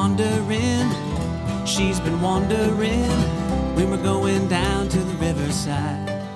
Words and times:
wondering, 0.00 0.88
she's 1.66 2.00
been 2.00 2.22
wondering 2.22 3.04
when 3.76 3.90
we're 3.90 4.02
going 4.02 4.48
down 4.48 4.88
to 4.88 4.98
the 4.98 5.14
riverside. 5.16 6.26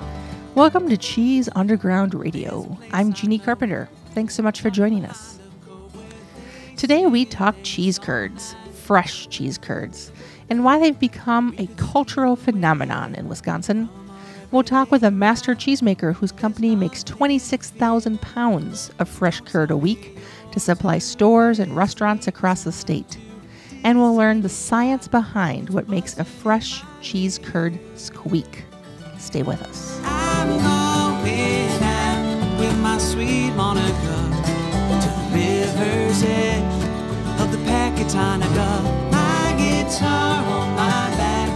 Welcome 0.53 0.87
to 0.87 0.97
Cheese 0.97 1.49
Underground 1.55 2.13
Radio. 2.13 2.77
I'm 2.93 3.11
Jeanne 3.11 3.39
Carpenter. 3.39 3.89
Thanks 4.11 4.35
so 4.35 4.43
much 4.43 4.61
for 4.61 4.69
joining 4.69 5.03
us. 5.03 5.39
Today 6.77 7.07
we 7.07 7.25
talk 7.25 7.55
cheese 7.63 7.97
curds, 7.97 8.55
fresh 8.71 9.27
cheese 9.29 9.57
curds, 9.57 10.11
and 10.47 10.63
why 10.63 10.77
they've 10.77 10.99
become 10.99 11.55
a 11.57 11.65
cultural 11.75 12.35
phenomenon 12.35 13.15
in 13.15 13.27
Wisconsin. 13.27 13.89
We'll 14.51 14.61
talk 14.61 14.91
with 14.91 15.01
a 15.01 15.09
master 15.09 15.55
cheesemaker 15.55 16.13
whose 16.13 16.31
company 16.31 16.75
makes 16.75 17.03
26,000 17.03 18.21
pounds 18.21 18.91
of 18.99 19.09
fresh 19.09 19.41
curd 19.41 19.71
a 19.71 19.77
week 19.77 20.19
to 20.51 20.59
supply 20.59 20.99
stores 20.99 21.57
and 21.57 21.75
restaurants 21.75 22.27
across 22.27 22.63
the 22.63 22.71
state. 22.71 23.17
And 23.85 23.99
we'll 23.99 24.15
learn 24.15 24.41
the 24.41 24.49
science 24.49 25.07
behind 25.07 25.69
what 25.69 25.87
makes 25.87 26.17
a 26.17 26.25
fresh 26.25 26.81
cheese 27.01 27.37
curd 27.37 27.77
squeak. 27.93 28.65
Stay 29.19 29.43
with 29.43 29.61
us. 29.61 30.01
I'm 30.03 30.47
going 30.47 31.83
out 31.83 32.59
with 32.59 32.75
my 32.79 32.97
sweet 32.97 33.51
Monica 33.51 33.85
to 33.93 35.07
the 35.07 35.29
river's 35.31 36.23
edge 36.23 36.83
of 37.39 37.51
the 37.51 37.59
Pecatonica. 37.59 39.11
My 39.11 39.53
guitar 39.55 40.43
on 40.43 40.69
my 40.71 41.15
back 41.15 41.49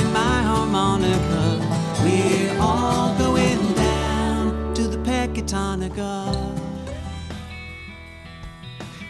and 0.00 0.12
my 0.12 0.42
harmonica. 0.42 1.64
We're 2.02 2.58
all 2.60 3.16
going 3.18 3.74
down 3.74 4.74
to 4.74 4.82
the 4.88 4.98
Pecatonica. 4.98 6.34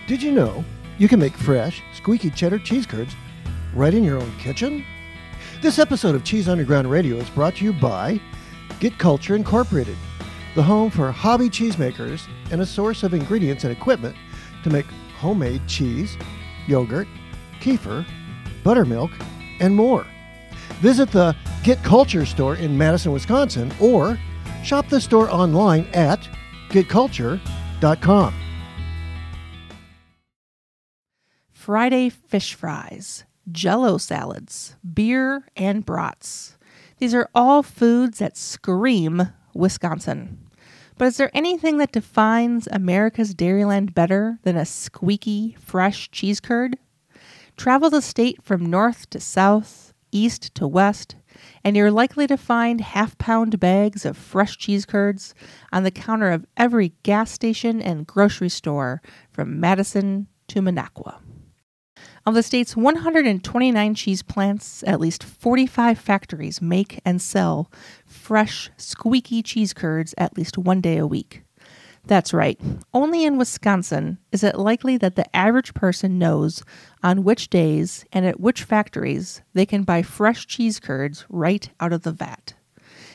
Did 0.06 0.22
you 0.22 0.32
know 0.32 0.66
you 0.98 1.08
can 1.08 1.20
make 1.20 1.34
fresh, 1.34 1.82
squeaky 1.94 2.28
cheddar 2.28 2.58
cheese 2.58 2.84
curds 2.84 3.14
right 3.72 3.94
in 3.94 4.04
your 4.04 4.20
own 4.20 4.36
kitchen? 4.38 4.84
This 5.62 5.78
episode 5.78 6.14
of 6.14 6.24
Cheese 6.24 6.48
Underground 6.48 6.90
Radio 6.90 7.16
is 7.16 7.30
brought 7.30 7.56
to 7.56 7.64
you 7.64 7.72
by 7.72 8.20
Get 8.80 8.98
Culture 8.98 9.36
Incorporated, 9.36 9.96
the 10.54 10.62
home 10.62 10.90
for 10.90 11.10
hobby 11.10 11.48
cheesemakers 11.48 12.28
and 12.50 12.60
a 12.60 12.66
source 12.66 13.04
of 13.04 13.14
ingredients 13.14 13.64
and 13.64 13.72
equipment 13.72 14.16
to 14.64 14.70
make 14.70 14.86
homemade 15.18 15.66
cheese, 15.68 16.16
yogurt, 16.66 17.06
kefir, 17.60 18.04
buttermilk, 18.64 19.12
and 19.60 19.74
more. 19.74 20.06
Visit 20.80 21.10
the 21.10 21.34
Get 21.62 21.82
Culture 21.82 22.26
store 22.26 22.56
in 22.56 22.76
Madison, 22.76 23.12
Wisconsin, 23.12 23.72
or 23.80 24.18
shop 24.64 24.88
the 24.88 25.00
store 25.00 25.30
online 25.30 25.86
at 25.92 26.28
getculture.com. 26.70 28.34
Friday 31.68 32.08
fish 32.08 32.54
fries, 32.54 33.26
jello 33.52 33.98
salads, 33.98 34.76
beer, 34.94 35.44
and 35.54 35.84
brats. 35.84 36.56
These 36.96 37.12
are 37.12 37.28
all 37.34 37.62
foods 37.62 38.20
that 38.20 38.38
scream 38.38 39.34
Wisconsin. 39.52 40.38
But 40.96 41.08
is 41.08 41.18
there 41.18 41.30
anything 41.34 41.76
that 41.76 41.92
defines 41.92 42.68
America's 42.72 43.34
Dairyland 43.34 43.92
better 43.92 44.38
than 44.44 44.56
a 44.56 44.64
squeaky, 44.64 45.58
fresh 45.60 46.10
cheese 46.10 46.40
curd? 46.40 46.78
Travel 47.58 47.90
the 47.90 48.00
state 48.00 48.42
from 48.42 48.64
north 48.64 49.10
to 49.10 49.20
south, 49.20 49.92
east 50.10 50.54
to 50.54 50.66
west, 50.66 51.16
and 51.62 51.76
you're 51.76 51.90
likely 51.90 52.26
to 52.28 52.38
find 52.38 52.80
half 52.80 53.18
pound 53.18 53.60
bags 53.60 54.06
of 54.06 54.16
fresh 54.16 54.56
cheese 54.56 54.86
curds 54.86 55.34
on 55.70 55.82
the 55.82 55.90
counter 55.90 56.30
of 56.30 56.46
every 56.56 56.94
gas 57.02 57.30
station 57.30 57.82
and 57.82 58.06
grocery 58.06 58.48
store 58.48 59.02
from 59.30 59.60
Madison 59.60 60.28
to 60.46 60.62
Minocqua. 60.62 61.20
Of 62.28 62.34
the 62.34 62.42
state's 62.42 62.76
129 62.76 63.94
cheese 63.94 64.22
plants, 64.22 64.84
at 64.86 65.00
least 65.00 65.24
45 65.24 65.98
factories 65.98 66.60
make 66.60 67.00
and 67.02 67.22
sell 67.22 67.72
fresh, 68.04 68.68
squeaky 68.76 69.42
cheese 69.42 69.72
curds 69.72 70.14
at 70.18 70.36
least 70.36 70.58
one 70.58 70.82
day 70.82 70.98
a 70.98 71.06
week. 71.06 71.40
That's 72.04 72.34
right, 72.34 72.60
only 72.92 73.24
in 73.24 73.38
Wisconsin 73.38 74.18
is 74.30 74.44
it 74.44 74.58
likely 74.58 74.98
that 74.98 75.16
the 75.16 75.34
average 75.34 75.72
person 75.72 76.18
knows 76.18 76.62
on 77.02 77.24
which 77.24 77.48
days 77.48 78.04
and 78.12 78.26
at 78.26 78.38
which 78.38 78.62
factories 78.62 79.40
they 79.54 79.64
can 79.64 79.84
buy 79.84 80.02
fresh 80.02 80.46
cheese 80.46 80.78
curds 80.78 81.24
right 81.30 81.70
out 81.80 81.94
of 81.94 82.02
the 82.02 82.12
vat. 82.12 82.52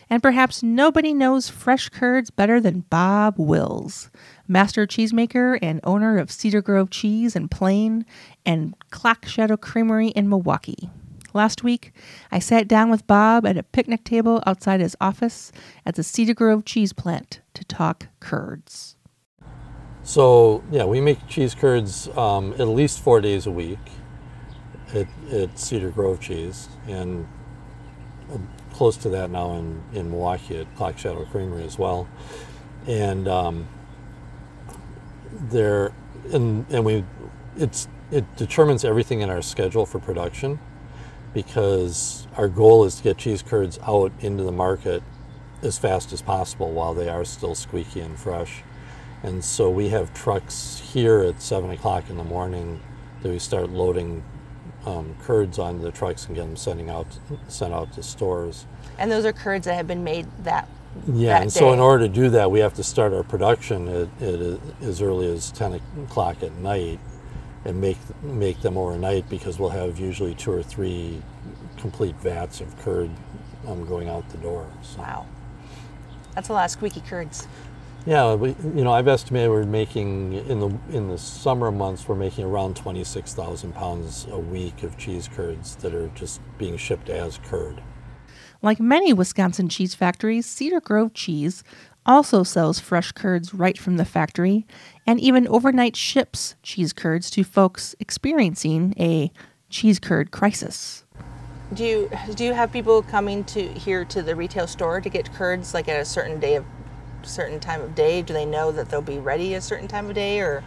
And 0.10 0.22
perhaps 0.22 0.62
nobody 0.62 1.14
knows 1.14 1.50
fresh 1.50 1.90
curds 1.90 2.30
better 2.30 2.60
than 2.60 2.82
Bob 2.90 3.36
Wills, 3.38 4.12
master 4.48 4.86
cheesemaker 4.86 5.58
and 5.62 5.80
owner 5.84 6.18
of 6.18 6.32
Cedar 6.32 6.62
Grove 6.62 6.90
Cheese 6.90 7.36
in 7.36 7.48
Plain 7.48 8.06
and 8.46 8.76
Clock 8.92 9.26
Shadow 9.26 9.58
Creamery 9.58 10.10
in 10.10 10.30
Milwaukee. 10.30 10.90
Last 11.34 11.64
week, 11.64 11.94
I 12.32 12.38
sat 12.38 12.68
down 12.68 12.92
with 12.92 13.08
Bob 13.08 13.46
at 13.48 13.58
a 13.58 13.64
picnic 13.64 14.04
table 14.04 14.44
outside 14.46 14.82
his 14.82 14.96
office 15.02 15.52
at 15.86 15.96
the 15.96 16.04
Cedar 16.04 16.36
Grove 16.36 16.64
cheese 16.64 16.94
plant 16.94 17.42
to 17.56 17.64
talk 17.66 18.08
curds. 18.20 18.96
So 20.04 20.64
yeah, 20.70 20.84
we 20.84 21.02
make 21.02 21.26
cheese 21.28 21.56
curds 21.56 22.08
um, 22.10 22.54
at 22.60 22.68
least 22.68 23.00
four 23.02 23.20
days 23.20 23.48
a 23.48 23.52
week 23.52 23.80
at, 24.94 25.08
at 25.32 25.58
Cedar 25.58 25.90
Grove 25.90 26.20
Cheese, 26.20 26.68
and 26.88 27.28
close 28.74 28.98
to 28.98 29.10
that 29.10 29.30
now 29.30 29.54
in, 29.54 29.82
in 29.94 30.10
Milwaukee 30.10 30.58
at 30.58 30.76
Clock 30.76 30.98
Shadow 30.98 31.26
Creamery 31.26 31.64
as 31.64 31.80
well. 31.80 32.08
And 32.88 33.28
um, 33.28 33.68
there, 35.32 35.94
and 36.34 36.66
and 36.70 36.84
we, 36.84 37.06
it's 37.56 37.88
it 38.12 38.36
determines 38.36 38.84
everything 38.84 39.22
in 39.22 39.30
our 39.30 39.42
schedule 39.42 39.86
for 39.86 40.00
production, 40.00 40.60
because 41.34 42.28
our 42.36 42.48
goal 42.48 42.84
is 42.86 42.96
to 42.96 43.04
get 43.04 43.18
cheese 43.18 43.42
curds 43.42 43.80
out 43.88 44.12
into 44.20 44.44
the 44.44 44.52
market 44.52 45.02
as 45.62 45.78
fast 45.78 46.12
as 46.12 46.22
possible 46.22 46.72
while 46.72 46.94
they 46.94 47.08
are 47.08 47.24
still 47.24 47.56
squeaky 47.56 48.02
and 48.02 48.20
fresh. 48.20 48.64
And 49.24 49.44
so 49.44 49.70
we 49.70 49.88
have 49.90 50.14
trucks 50.14 50.82
here 50.94 51.22
at 51.22 51.42
seven 51.42 51.72
o'clock 51.72 52.10
in 52.10 52.18
the 52.18 52.26
morning 52.26 52.82
that 53.22 53.30
we 53.30 53.40
start 53.40 53.70
loading 53.70 54.22
um, 54.86 55.16
curds 55.22 55.60
on 55.60 55.82
the 55.82 55.92
trucks 55.92 56.26
and 56.28 56.36
get 56.36 56.42
them 56.42 56.56
sending 56.56 56.90
out 56.90 57.08
sent 57.48 57.74
out 57.74 57.94
to 57.94 58.04
stores. 58.04 58.66
And 58.98 59.12
those 59.12 59.26
are 59.26 59.34
curds 59.34 59.66
that 59.66 59.76
have 59.76 59.88
been 59.88 60.04
made 60.04 60.28
that 60.44 60.68
Yeah, 61.08 61.34
that 61.34 61.42
and 61.44 61.52
so 61.52 61.74
in 61.74 61.80
order 61.80 62.08
to 62.08 62.14
do 62.14 62.30
that, 62.32 62.52
we 62.52 62.60
have 62.60 62.74
to 62.76 62.84
start 62.84 63.14
our 63.14 63.24
production 63.24 63.88
at, 63.88 64.22
at 64.22 64.60
as 64.82 65.02
early 65.02 65.32
as 65.32 65.52
ten 65.52 65.82
o'clock 66.04 66.44
at 66.44 66.52
night, 66.58 67.00
and 67.66 67.80
make 67.82 67.98
make 68.22 68.62
them 68.62 68.78
overnight 68.78 69.30
because 69.30 69.58
we'll 69.58 69.70
have 69.70 70.00
usually 70.00 70.36
two 70.36 70.52
or 70.52 70.62
three 70.62 71.22
complete 71.78 72.16
vats 72.18 72.62
of 72.62 72.78
curd 72.80 73.10
um, 73.68 73.86
going 73.86 74.08
out 74.10 74.30
the 74.30 74.38
door. 74.38 74.68
So. 74.82 75.00
Wow. 75.00 75.26
That's 76.36 76.50
a 76.50 76.54
lot 76.54 76.66
of 76.66 76.72
squeaky 76.72 77.02
curds. 77.02 77.48
Yeah, 78.06 78.34
we, 78.34 78.50
you 78.76 78.84
know, 78.84 78.92
I've 78.92 79.08
estimated 79.08 79.50
we're 79.50 79.64
making 79.64 80.34
in 80.34 80.60
the 80.60 80.78
in 80.90 81.08
the 81.08 81.18
summer 81.18 81.72
months 81.72 82.06
we're 82.08 82.16
making 82.16 82.44
around 82.44 82.76
twenty 82.76 83.04
six 83.06 83.34
thousand 83.34 83.74
pounds 83.74 84.28
a 84.30 84.38
week 84.38 84.84
of 84.84 84.98
cheese 84.98 85.30
curds 85.34 85.78
that 85.78 85.94
are 85.94 86.10
just 86.10 86.42
being 86.58 86.76
shipped 86.76 87.10
as 87.10 87.40
curd. 87.46 87.82
Like 88.62 88.80
many 88.80 89.14
Wisconsin 89.14 89.70
cheese 89.70 89.96
factories, 89.96 90.46
Cedar 90.46 90.82
Grove 90.82 91.14
Cheese 91.14 91.64
also 92.06 92.44
sells 92.44 92.80
fresh 92.80 93.14
curds 93.14 93.54
right 93.54 93.78
from 93.78 93.96
the 93.96 94.06
factory 94.06 94.66
and 95.08 95.20
even 95.22 95.48
overnight 95.48 95.96
ships 95.96 96.56
cheese 96.62 96.92
curds 96.92 97.30
to 97.30 97.44
folks 97.46 97.96
experiencing 98.02 98.94
a 99.00 99.32
cheese 99.70 100.00
curd 100.00 100.32
crisis. 100.32 101.06
Do 101.74 101.86
you 101.86 102.12
do 102.36 102.44
you 102.44 102.54
have 102.54 102.74
people 102.74 103.02
coming 103.02 103.46
to 103.46 103.66
here 103.74 104.04
to 104.06 104.22
the 104.22 104.36
retail 104.36 104.68
store 104.68 105.00
to 105.00 105.10
get 105.10 105.34
curds 105.34 105.74
like 105.74 105.88
at 105.88 106.02
a 106.02 106.06
certain 106.06 106.42
day 106.42 106.56
of 106.56 106.66
certain 107.24 107.60
time 107.60 107.82
of 107.82 107.96
day? 107.96 108.22
Do 108.22 108.34
they 108.34 108.46
know 108.46 108.72
that 108.72 108.90
they'll 108.90 109.02
be 109.02 109.20
ready 109.20 109.56
a 109.56 109.62
certain 109.62 109.88
time 109.88 110.08
of 110.10 110.16
day 110.16 110.40
or 110.42 110.64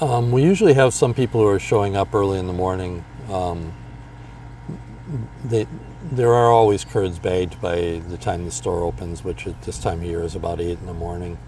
Um, 0.00 0.32
we 0.32 0.42
usually 0.42 0.74
have 0.74 0.94
some 0.94 1.14
people 1.14 1.40
who 1.40 1.48
are 1.48 1.60
showing 1.60 1.96
up 1.96 2.14
early 2.14 2.38
in 2.38 2.46
the 2.46 2.52
morning. 2.52 3.04
Um, 3.30 3.72
they, 5.44 5.66
there 6.10 6.34
are 6.34 6.50
always 6.52 6.84
curds 6.84 7.18
bagged 7.18 7.60
by 7.60 8.02
the 8.08 8.18
time 8.18 8.44
the 8.44 8.50
store 8.50 8.82
opens, 8.82 9.24
which 9.24 9.46
at 9.46 9.62
this 9.62 9.78
time 9.78 9.98
of 10.00 10.04
year 10.04 10.22
is 10.22 10.34
about 10.34 10.60
eight 10.60 10.78
in 10.80 10.86
the 10.86 10.94
morning. 10.94 11.38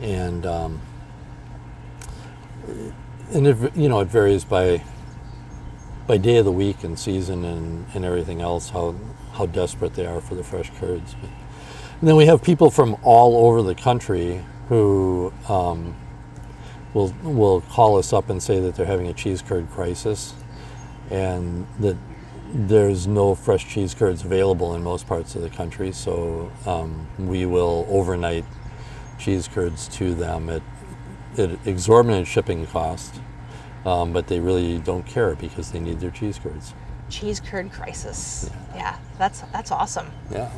And 0.00 0.46
um, 0.46 0.80
and 3.32 3.46
it, 3.46 3.76
you 3.76 3.88
know 3.88 4.00
it 4.00 4.08
varies 4.08 4.44
by 4.44 4.82
by 6.06 6.18
day 6.18 6.38
of 6.38 6.44
the 6.44 6.52
week 6.52 6.84
and 6.84 6.98
season 6.98 7.44
and, 7.44 7.86
and 7.94 8.04
everything 8.04 8.40
else 8.40 8.70
how 8.70 8.94
how 9.32 9.46
desperate 9.46 9.94
they 9.94 10.06
are 10.06 10.20
for 10.20 10.34
the 10.34 10.44
fresh 10.44 10.70
curds. 10.78 11.14
But, 11.20 11.30
and 12.00 12.08
then 12.08 12.16
we 12.16 12.26
have 12.26 12.42
people 12.42 12.70
from 12.70 12.96
all 13.02 13.46
over 13.46 13.62
the 13.62 13.74
country 13.74 14.42
who 14.68 15.32
um, 15.48 15.94
will 16.94 17.14
will 17.22 17.60
call 17.62 17.98
us 17.98 18.12
up 18.12 18.30
and 18.30 18.42
say 18.42 18.58
that 18.60 18.74
they're 18.74 18.86
having 18.86 19.08
a 19.08 19.12
cheese 19.12 19.42
curd 19.42 19.68
crisis, 19.70 20.34
and 21.10 21.66
that 21.78 21.96
there's 22.52 23.06
no 23.06 23.34
fresh 23.34 23.68
cheese 23.68 23.94
curds 23.94 24.24
available 24.24 24.74
in 24.74 24.82
most 24.82 25.06
parts 25.06 25.34
of 25.34 25.42
the 25.42 25.50
country. 25.50 25.92
So 25.92 26.50
um, 26.66 27.06
we 27.18 27.44
will 27.46 27.86
overnight 27.88 28.44
cheese 29.18 29.46
curds 29.46 29.86
to 29.88 30.14
them 30.14 30.48
at, 30.48 30.62
at 31.36 31.50
exorbitant 31.66 32.26
shipping 32.26 32.66
cost, 32.66 33.20
um, 33.84 34.12
but 34.12 34.26
they 34.26 34.40
really 34.40 34.78
don't 34.78 35.04
care 35.04 35.34
because 35.34 35.70
they 35.70 35.80
need 35.80 36.00
their 36.00 36.10
cheese 36.10 36.38
curds. 36.38 36.72
Cheese 37.10 37.40
curd 37.40 37.70
crisis. 37.70 38.48
Yeah, 38.74 38.98
that's 39.18 39.42
that's 39.52 39.70
awesome. 39.70 40.10
Yeah. 40.30 40.50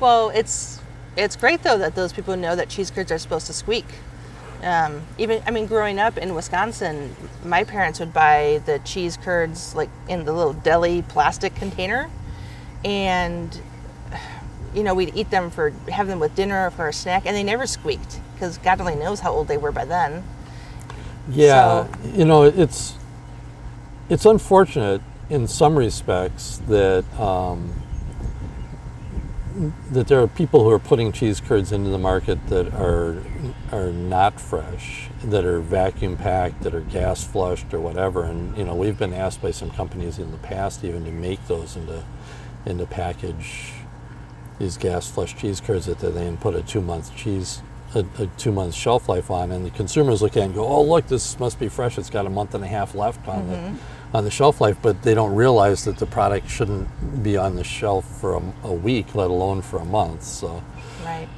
Well, 0.00 0.30
it's 0.30 0.80
it's 1.16 1.36
great 1.36 1.62
though 1.62 1.78
that 1.78 1.94
those 1.94 2.12
people 2.12 2.36
know 2.36 2.56
that 2.56 2.68
cheese 2.68 2.90
curds 2.90 3.10
are 3.12 3.18
supposed 3.18 3.46
to 3.46 3.52
squeak. 3.52 3.86
Um, 4.62 5.02
even 5.18 5.42
I 5.46 5.50
mean, 5.50 5.66
growing 5.66 5.98
up 5.98 6.16
in 6.16 6.34
Wisconsin, 6.34 7.14
my 7.44 7.64
parents 7.64 8.00
would 8.00 8.12
buy 8.14 8.62
the 8.64 8.78
cheese 8.80 9.16
curds 9.16 9.74
like 9.74 9.90
in 10.08 10.24
the 10.24 10.32
little 10.32 10.54
deli 10.54 11.02
plastic 11.02 11.54
container, 11.54 12.08
and 12.84 13.60
you 14.74 14.82
know 14.82 14.94
we'd 14.94 15.14
eat 15.14 15.30
them 15.30 15.50
for 15.50 15.70
have 15.90 16.06
them 16.06 16.18
with 16.18 16.34
dinner 16.34 16.66
or 16.66 16.70
for 16.70 16.88
a 16.88 16.92
snack, 16.92 17.26
and 17.26 17.36
they 17.36 17.42
never 17.42 17.66
squeaked 17.66 18.20
because 18.34 18.56
God 18.58 18.80
only 18.80 18.94
knows 18.94 19.20
how 19.20 19.32
old 19.32 19.48
they 19.48 19.58
were 19.58 19.72
by 19.72 19.84
then. 19.84 20.24
Yeah, 21.30 21.86
So- 21.86 21.88
you 22.14 22.24
know, 22.24 22.44
it's 22.44 22.94
it's 24.08 24.24
unfortunate 24.24 25.02
in 25.30 25.46
some 25.46 25.76
respects 25.76 26.60
that 26.68 27.04
um, 27.18 27.72
that 29.90 30.08
there 30.08 30.20
are 30.20 30.26
people 30.26 30.64
who 30.64 30.70
are 30.70 30.78
putting 30.78 31.12
cheese 31.12 31.40
curds 31.40 31.70
into 31.70 31.90
the 31.90 31.98
market 31.98 32.46
that 32.48 32.74
are 32.74 33.22
are 33.70 33.92
not 33.92 34.40
fresh, 34.40 35.08
that 35.22 35.44
are 35.44 35.60
vacuum 35.60 36.16
packed, 36.16 36.62
that 36.62 36.74
are 36.74 36.80
gas 36.80 37.24
flushed 37.24 37.72
or 37.72 37.80
whatever. 37.80 38.24
And 38.24 38.56
you 38.56 38.64
know, 38.64 38.74
we've 38.74 38.98
been 38.98 39.12
asked 39.12 39.40
by 39.40 39.52
some 39.52 39.70
companies 39.70 40.18
in 40.18 40.30
the 40.32 40.38
past 40.38 40.84
even 40.84 41.04
to 41.04 41.12
make 41.12 41.46
those 41.46 41.76
into 41.76 42.04
into 42.66 42.86
package 42.86 43.72
these 44.58 44.76
gas 44.76 45.10
flushed 45.10 45.38
cheese 45.38 45.60
curds 45.60 45.86
that 45.86 45.98
they 45.98 46.10
then 46.10 46.36
put 46.36 46.54
a 46.54 46.62
two 46.62 46.80
month 46.80 47.14
cheese 47.16 47.62
a, 47.94 48.04
a 48.18 48.26
two 48.38 48.50
month 48.50 48.74
shelf 48.74 49.08
life 49.08 49.30
on. 49.30 49.52
And 49.52 49.64
the 49.64 49.70
consumers 49.70 50.20
look 50.20 50.36
at 50.36 50.42
it 50.42 50.46
and 50.46 50.54
go 50.54 50.66
oh 50.66 50.82
look 50.82 51.06
this 51.06 51.38
must 51.38 51.60
be 51.60 51.68
fresh. 51.68 51.96
It's 51.96 52.10
got 52.10 52.26
a 52.26 52.30
month 52.30 52.54
and 52.54 52.64
a 52.64 52.68
half 52.68 52.94
left 52.94 53.28
on 53.28 53.48
the 53.48 53.74
on 54.14 54.24
the 54.24 54.30
shelf 54.30 54.60
life 54.60 54.78
but 54.80 55.02
they 55.02 55.12
don't 55.14 55.34
realize 55.34 55.84
that 55.84 55.98
the 55.98 56.06
product 56.06 56.48
shouldn't 56.48 56.88
be 57.22 57.36
on 57.36 57.56
the 57.56 57.64
shelf 57.64 58.04
for 58.20 58.36
a, 58.36 58.42
a 58.62 58.72
week 58.72 59.14
let 59.14 59.28
alone 59.30 59.60
for 59.60 59.78
a 59.78 59.84
month 59.84 60.22
so 60.22 60.62
Right. 61.04 61.28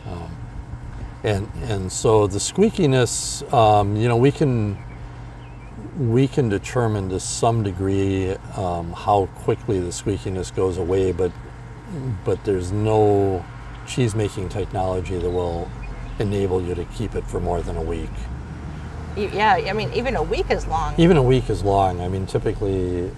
and 1.24 1.48
and 1.64 1.90
so 1.90 2.26
the 2.28 2.38
squeakiness 2.38 3.50
um, 3.52 3.96
you 3.96 4.08
know 4.08 4.16
we 4.16 4.30
can 4.30 4.78
we 5.98 6.28
can 6.28 6.48
determine 6.50 7.08
to 7.08 7.18
some 7.18 7.62
degree 7.62 8.32
um, 8.56 8.92
how 8.92 9.26
quickly 9.36 9.80
the 9.80 9.88
squeakiness 9.88 10.54
goes 10.54 10.76
away 10.78 11.12
but 11.12 11.32
but 12.24 12.44
there's 12.44 12.70
no 12.72 13.44
cheese 13.86 14.14
making 14.14 14.48
technology 14.48 15.18
that 15.18 15.30
will 15.30 15.70
enable 16.18 16.62
you 16.62 16.74
to 16.74 16.84
keep 16.86 17.14
it 17.14 17.24
for 17.24 17.40
more 17.40 17.62
than 17.62 17.76
a 17.76 17.82
week 17.82 18.10
Yeah, 19.16 19.54
I 19.54 19.72
mean, 19.72 19.90
even 19.94 20.14
a 20.16 20.22
week 20.22 20.50
is 20.50 20.66
long. 20.66 20.94
even 20.98 21.16
a 21.16 21.22
week 21.22 21.48
is 21.48 21.62
long. 21.62 22.00
I 22.00 22.08
mean 22.08 22.26
typically 22.26 23.10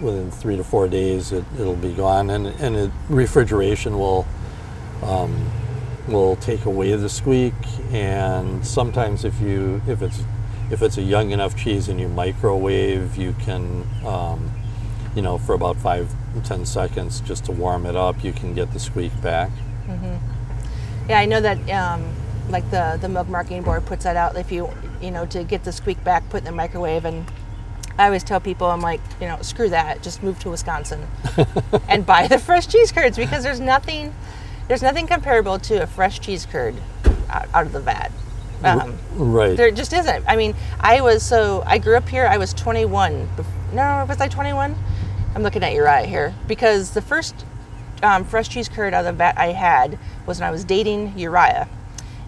within 0.00 0.30
three 0.30 0.56
to 0.56 0.64
four 0.64 0.86
days 0.88 1.32
it, 1.32 1.44
it'll 1.58 1.76
be 1.76 1.92
gone. 1.92 2.30
And, 2.30 2.46
and 2.46 2.76
it, 2.76 2.90
refrigeration 3.08 3.98
will 3.98 4.26
um, 5.02 5.50
will 6.08 6.36
take 6.36 6.66
away 6.66 6.94
the 6.96 7.08
squeak. 7.08 7.54
And 7.90 8.66
sometimes 8.66 9.24
if 9.24 9.40
you 9.40 9.80
if 9.86 10.02
it's 10.02 10.22
if 10.70 10.82
it's 10.82 10.98
a 10.98 11.02
young 11.02 11.30
enough 11.30 11.56
cheese 11.56 11.88
and 11.88 11.98
you 11.98 12.08
microwave 12.08 13.16
you 13.16 13.34
can 13.40 13.84
um, 14.04 14.50
you 15.16 15.22
know 15.22 15.38
for 15.38 15.54
about 15.54 15.76
five 15.76 16.14
ten 16.44 16.64
seconds 16.64 17.20
just 17.22 17.44
to 17.46 17.52
warm 17.52 17.86
it 17.86 17.96
up 17.96 18.22
you 18.22 18.32
can 18.32 18.54
get 18.54 18.72
the 18.72 18.78
squeak 18.78 19.12
back. 19.22 19.50
Mm-hmm. 19.86 20.16
Yeah, 21.08 21.18
I 21.18 21.24
know 21.24 21.40
that 21.40 21.58
um, 21.70 22.04
like 22.50 22.70
the 22.70 22.98
the 23.00 23.08
milk 23.08 23.28
marketing 23.28 23.62
board 23.62 23.86
puts 23.86 24.04
that 24.04 24.16
out. 24.16 24.36
If 24.36 24.52
you 24.52 24.68
you 25.00 25.10
know 25.10 25.26
to 25.26 25.44
get 25.44 25.64
the 25.64 25.72
squeak 25.72 26.02
back, 26.04 26.28
put 26.30 26.38
in 26.38 26.44
the 26.44 26.52
microwave, 26.52 27.04
and 27.04 27.26
I 27.98 28.06
always 28.06 28.24
tell 28.24 28.40
people 28.40 28.68
I'm 28.68 28.80
like 28.80 29.00
you 29.20 29.26
know 29.26 29.38
screw 29.42 29.68
that, 29.70 30.02
just 30.02 30.22
move 30.22 30.38
to 30.40 30.50
Wisconsin 30.50 31.06
and 31.88 32.04
buy 32.06 32.26
the 32.28 32.38
fresh 32.38 32.66
cheese 32.66 32.92
curds 32.92 33.16
because 33.16 33.42
there's 33.42 33.60
nothing 33.60 34.14
there's 34.68 34.82
nothing 34.82 35.06
comparable 35.06 35.58
to 35.58 35.82
a 35.82 35.86
fresh 35.86 36.20
cheese 36.20 36.46
curd 36.46 36.74
out, 37.28 37.48
out 37.54 37.66
of 37.66 37.72
the 37.72 37.80
vat. 37.80 38.10
Um, 38.62 38.98
right 39.14 39.56
there 39.56 39.70
just 39.70 39.92
isn't. 39.92 40.24
I 40.28 40.36
mean, 40.36 40.54
I 40.80 41.00
was 41.00 41.22
so 41.22 41.62
I 41.66 41.78
grew 41.78 41.96
up 41.96 42.08
here. 42.08 42.26
I 42.26 42.36
was 42.36 42.52
21. 42.52 43.28
bef- 43.36 43.72
No, 43.72 44.04
was 44.06 44.20
I 44.20 44.28
21? 44.28 44.76
I'm 45.34 45.42
looking 45.42 45.62
at 45.62 45.72
Uriah 45.72 46.06
here 46.06 46.34
because 46.46 46.90
the 46.90 47.00
first 47.00 47.46
um, 48.02 48.24
fresh 48.24 48.48
cheese 48.48 48.68
curd 48.68 48.92
out 48.92 49.00
of 49.00 49.06
the 49.06 49.12
vat 49.18 49.34
I 49.38 49.48
had 49.52 49.98
was 50.26 50.40
when 50.40 50.48
I 50.48 50.50
was 50.50 50.64
dating 50.64 51.18
Uriah, 51.18 51.68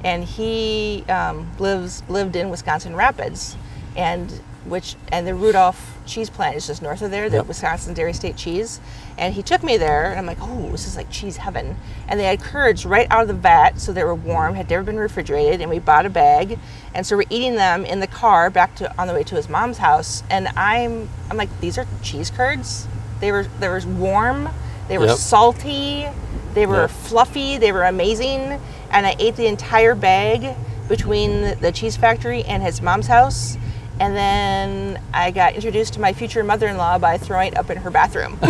and 0.04 0.24
he 0.24 1.04
um, 1.08 1.50
lives 1.58 2.02
lived 2.08 2.36
in 2.36 2.50
Wisconsin 2.50 2.94
Rapids, 2.96 3.56
and 3.96 4.30
which 4.64 4.94
and 5.10 5.26
the 5.26 5.34
Rudolph 5.34 5.98
cheese 6.06 6.30
plant 6.30 6.56
is 6.56 6.66
just 6.68 6.82
north 6.82 7.02
of 7.02 7.10
there, 7.10 7.28
the 7.28 7.38
Yep. 7.38 7.46
Wisconsin 7.46 7.94
Dairy 7.94 8.12
State 8.12 8.36
cheese. 8.36 8.80
And 9.18 9.34
he 9.34 9.42
took 9.42 9.62
me 9.62 9.76
there, 9.76 10.06
and 10.06 10.18
I'm 10.18 10.26
like, 10.26 10.38
oh, 10.40 10.70
this 10.70 10.86
is 10.86 10.96
like 10.96 11.10
cheese 11.10 11.36
heaven. 11.36 11.76
And 12.08 12.18
they 12.18 12.24
had 12.24 12.40
curds 12.40 12.86
right 12.86 13.06
out 13.10 13.22
of 13.22 13.28
the 13.28 13.34
vat, 13.34 13.78
so 13.80 13.92
they 13.92 14.04
were 14.04 14.14
warm, 14.14 14.54
had 14.54 14.70
never 14.70 14.82
been 14.84 14.98
refrigerated. 14.98 15.60
And 15.60 15.68
we 15.68 15.78
bought 15.80 16.06
a 16.06 16.10
bag, 16.10 16.58
and 16.94 17.04
so 17.06 17.16
we're 17.16 17.24
eating 17.28 17.56
them 17.56 17.84
in 17.84 18.00
the 18.00 18.06
car 18.06 18.50
back 18.50 18.74
to 18.76 19.00
on 19.00 19.08
the 19.08 19.14
way 19.14 19.22
to 19.24 19.34
his 19.34 19.48
mom's 19.48 19.78
house. 19.78 20.22
And 20.30 20.48
I'm, 20.56 21.08
I'm 21.30 21.36
like, 21.36 21.50
these 21.60 21.76
are 21.76 21.86
cheese 22.02 22.30
curds. 22.30 22.86
They 23.20 23.32
were, 23.32 23.44
they 23.60 23.68
were 23.68 23.80
warm, 23.86 24.48
they 24.88 24.98
were 24.98 25.06
Yep. 25.06 25.16
salty, 25.18 26.06
they 26.54 26.66
were 26.66 26.82
Yep. 26.82 26.90
fluffy, 26.90 27.58
they 27.58 27.70
were 27.72 27.84
amazing. 27.84 28.60
And 28.92 29.06
I 29.06 29.16
ate 29.18 29.36
the 29.36 29.46
entire 29.46 29.94
bag 29.94 30.54
between 30.88 31.42
the, 31.42 31.54
the 31.60 31.72
cheese 31.72 31.96
factory 31.96 32.44
and 32.44 32.62
his 32.62 32.80
mom's 32.82 33.06
house. 33.06 33.56
And 34.00 34.16
then 34.16 35.02
I 35.12 35.30
got 35.30 35.54
introduced 35.54 35.94
to 35.94 36.00
my 36.00 36.12
future 36.12 36.42
mother-in-law 36.44 36.98
by 36.98 37.18
throwing 37.18 37.52
it 37.52 37.58
up 37.58 37.70
in 37.70 37.78
her 37.78 37.90
bathroom. 37.90 38.38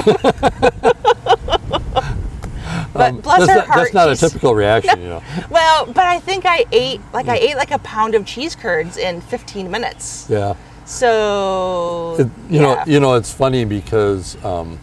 but 2.93 3.23
bless 3.23 3.47
that's, 3.47 3.51
her 3.51 3.57
not, 3.57 3.67
heart, 3.67 3.93
that's 3.93 3.95
not 3.95 4.11
a 4.11 4.17
typical 4.17 4.55
reaction 4.55 5.01
you 5.01 5.09
know 5.09 5.23
Well, 5.51 5.87
but 5.87 6.05
I 6.05 6.21
think 6.21 6.45
I 6.47 6.65
ate 6.73 7.01
like 7.13 7.29
I 7.29 7.37
ate 7.37 7.57
like 7.57 7.71
a 7.71 7.79
pound 7.79 8.15
of 8.15 8.27
cheese 8.27 8.55
curds 8.55 8.97
in 8.97 9.21
15 9.21 9.71
minutes. 9.71 10.27
yeah 10.29 10.55
So 10.85 12.17
It, 12.19 12.27
you 12.51 12.61
yeah. 12.61 12.61
know, 12.61 12.85
you 12.87 13.01
know, 13.01 13.15
it's 13.15 13.33
funny 13.33 13.65
because 13.65 14.43
um, 14.45 14.79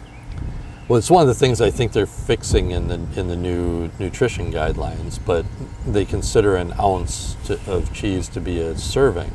well, 0.90 0.98
it's 0.98 1.08
one 1.08 1.22
of 1.22 1.28
the 1.28 1.34
things 1.34 1.60
I 1.60 1.70
think 1.70 1.92
they're 1.92 2.04
fixing 2.04 2.72
in 2.72 2.88
the 2.88 2.94
in 3.14 3.28
the 3.28 3.36
new 3.36 3.92
nutrition 4.00 4.52
guidelines. 4.52 5.20
But 5.24 5.46
they 5.86 6.04
consider 6.04 6.56
an 6.56 6.72
ounce 6.80 7.36
to, 7.44 7.60
of 7.70 7.94
cheese 7.94 8.28
to 8.30 8.40
be 8.40 8.60
a 8.60 8.76
serving, 8.76 9.30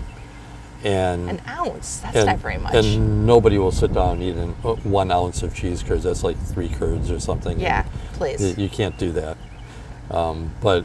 and 0.84 1.30
an 1.30 1.42
ounce. 1.48 2.00
That's 2.00 2.18
and, 2.18 2.26
not 2.26 2.40
very 2.40 2.58
much. 2.58 2.76
and 2.76 3.26
nobody 3.26 3.58
will 3.58 3.72
sit 3.72 3.94
down 3.94 4.16
and 4.16 4.24
eat 4.24 4.36
an, 4.36 4.54
uh, 4.66 4.76
one 4.84 5.12
ounce 5.12 5.44
of 5.44 5.56
cheese 5.56 5.82
curds. 5.82 6.04
That's 6.04 6.26
like 6.26 6.38
three 6.38 6.68
curds 6.68 7.10
or 7.10 7.22
something. 7.22 7.58
yeah, 7.58 7.86
please. 8.16 8.58
You 8.58 8.68
can't 8.68 8.98
do 8.98 9.14
that. 9.14 9.38
Um, 10.12 10.52
but 10.60 10.84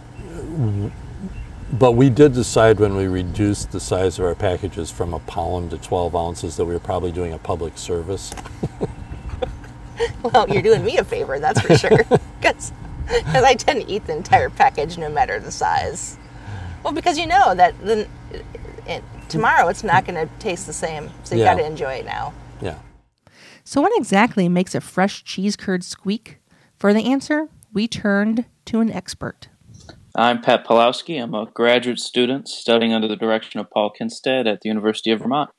but 1.73 1.93
we 1.93 2.11
did 2.11 2.33
decide 2.33 2.79
when 2.79 2.95
we 2.95 3.09
reduced 3.09 3.73
the 3.73 3.81
size 3.81 4.21
of 4.21 4.25
our 4.25 4.37
packages 4.37 4.89
from 4.89 5.15
a 5.15 5.19
pound 5.19 5.71
to 5.71 5.79
12 5.79 6.15
ounces 6.15 6.57
that 6.59 6.65
we 6.65 6.75
were 6.75 6.79
probably 6.79 7.11
doing 7.11 7.33
a 7.33 7.39
public 7.39 7.77
service. 7.77 8.33
Well, 10.23 10.49
you're 10.49 10.63
doing 10.63 10.85
me 10.85 10.97
a 10.99 11.05
favor, 11.05 11.39
that's 11.39 11.61
for 11.61 11.77
sure. 11.77 12.05
Because 12.41 12.73
I 13.45 13.55
tend 13.55 13.83
to 13.83 13.91
eat 13.91 14.07
the 14.07 14.17
entire 14.17 14.49
package 14.51 14.97
no 14.97 15.09
matter 15.11 15.39
the 15.41 15.51
size. 15.51 16.17
Well, 16.83 16.93
because 16.93 17.19
you 17.19 17.27
know 17.27 17.55
that 17.55 17.75
then 17.85 18.09
it, 18.87 19.03
tomorrow 19.29 19.69
it's 19.69 19.83
not 19.85 20.07
going 20.07 20.15
to 20.15 20.33
taste 20.39 20.67
the 20.67 20.73
same. 20.73 21.11
So 21.25 21.35
you 21.35 21.43
Yeah. 21.43 21.55
got 21.55 21.61
to 21.61 21.67
enjoy 21.67 21.95
it 21.95 22.07
now. 22.07 22.33
Yeah. 22.61 22.77
So, 23.65 23.81
what 23.81 23.93
exactly 23.97 24.49
makes 24.49 24.75
a 24.75 24.81
fresh 24.81 25.23
cheese 25.25 25.57
curd 25.57 25.85
squeak? 25.85 26.39
For 26.79 26.93
the 26.95 27.05
answer, 27.05 27.49
we 27.73 27.87
turned 27.89 28.47
to 28.67 28.81
an 28.81 28.91
expert. 28.91 29.49
I'm 30.15 30.41
Pat 30.41 30.65
Polowsky. 30.67 31.23
I'm 31.23 31.35
a 31.35 31.47
graduate 31.53 32.01
student 32.01 32.49
studying 32.49 32.93
under 32.93 33.07
the 33.07 33.17
direction 33.17 33.61
of 33.61 33.71
Paul 33.71 33.93
Kindstedt 33.99 34.47
at 34.47 34.61
the 34.63 34.69
University 34.69 35.11
of 35.11 35.21
Vermont. 35.21 35.51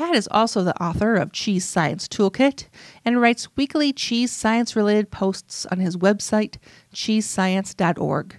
Pat 0.00 0.14
is 0.14 0.28
also 0.30 0.64
the 0.64 0.82
author 0.82 1.16
of 1.16 1.30
Cheese 1.30 1.66
Science 1.66 2.08
Toolkit 2.08 2.68
and 3.04 3.20
writes 3.20 3.54
weekly 3.54 3.92
cheese 3.92 4.32
science 4.32 4.74
related 4.74 5.10
posts 5.10 5.66
on 5.66 5.78
his 5.78 5.98
website, 5.98 6.56
cheesescience.org. 6.94 8.38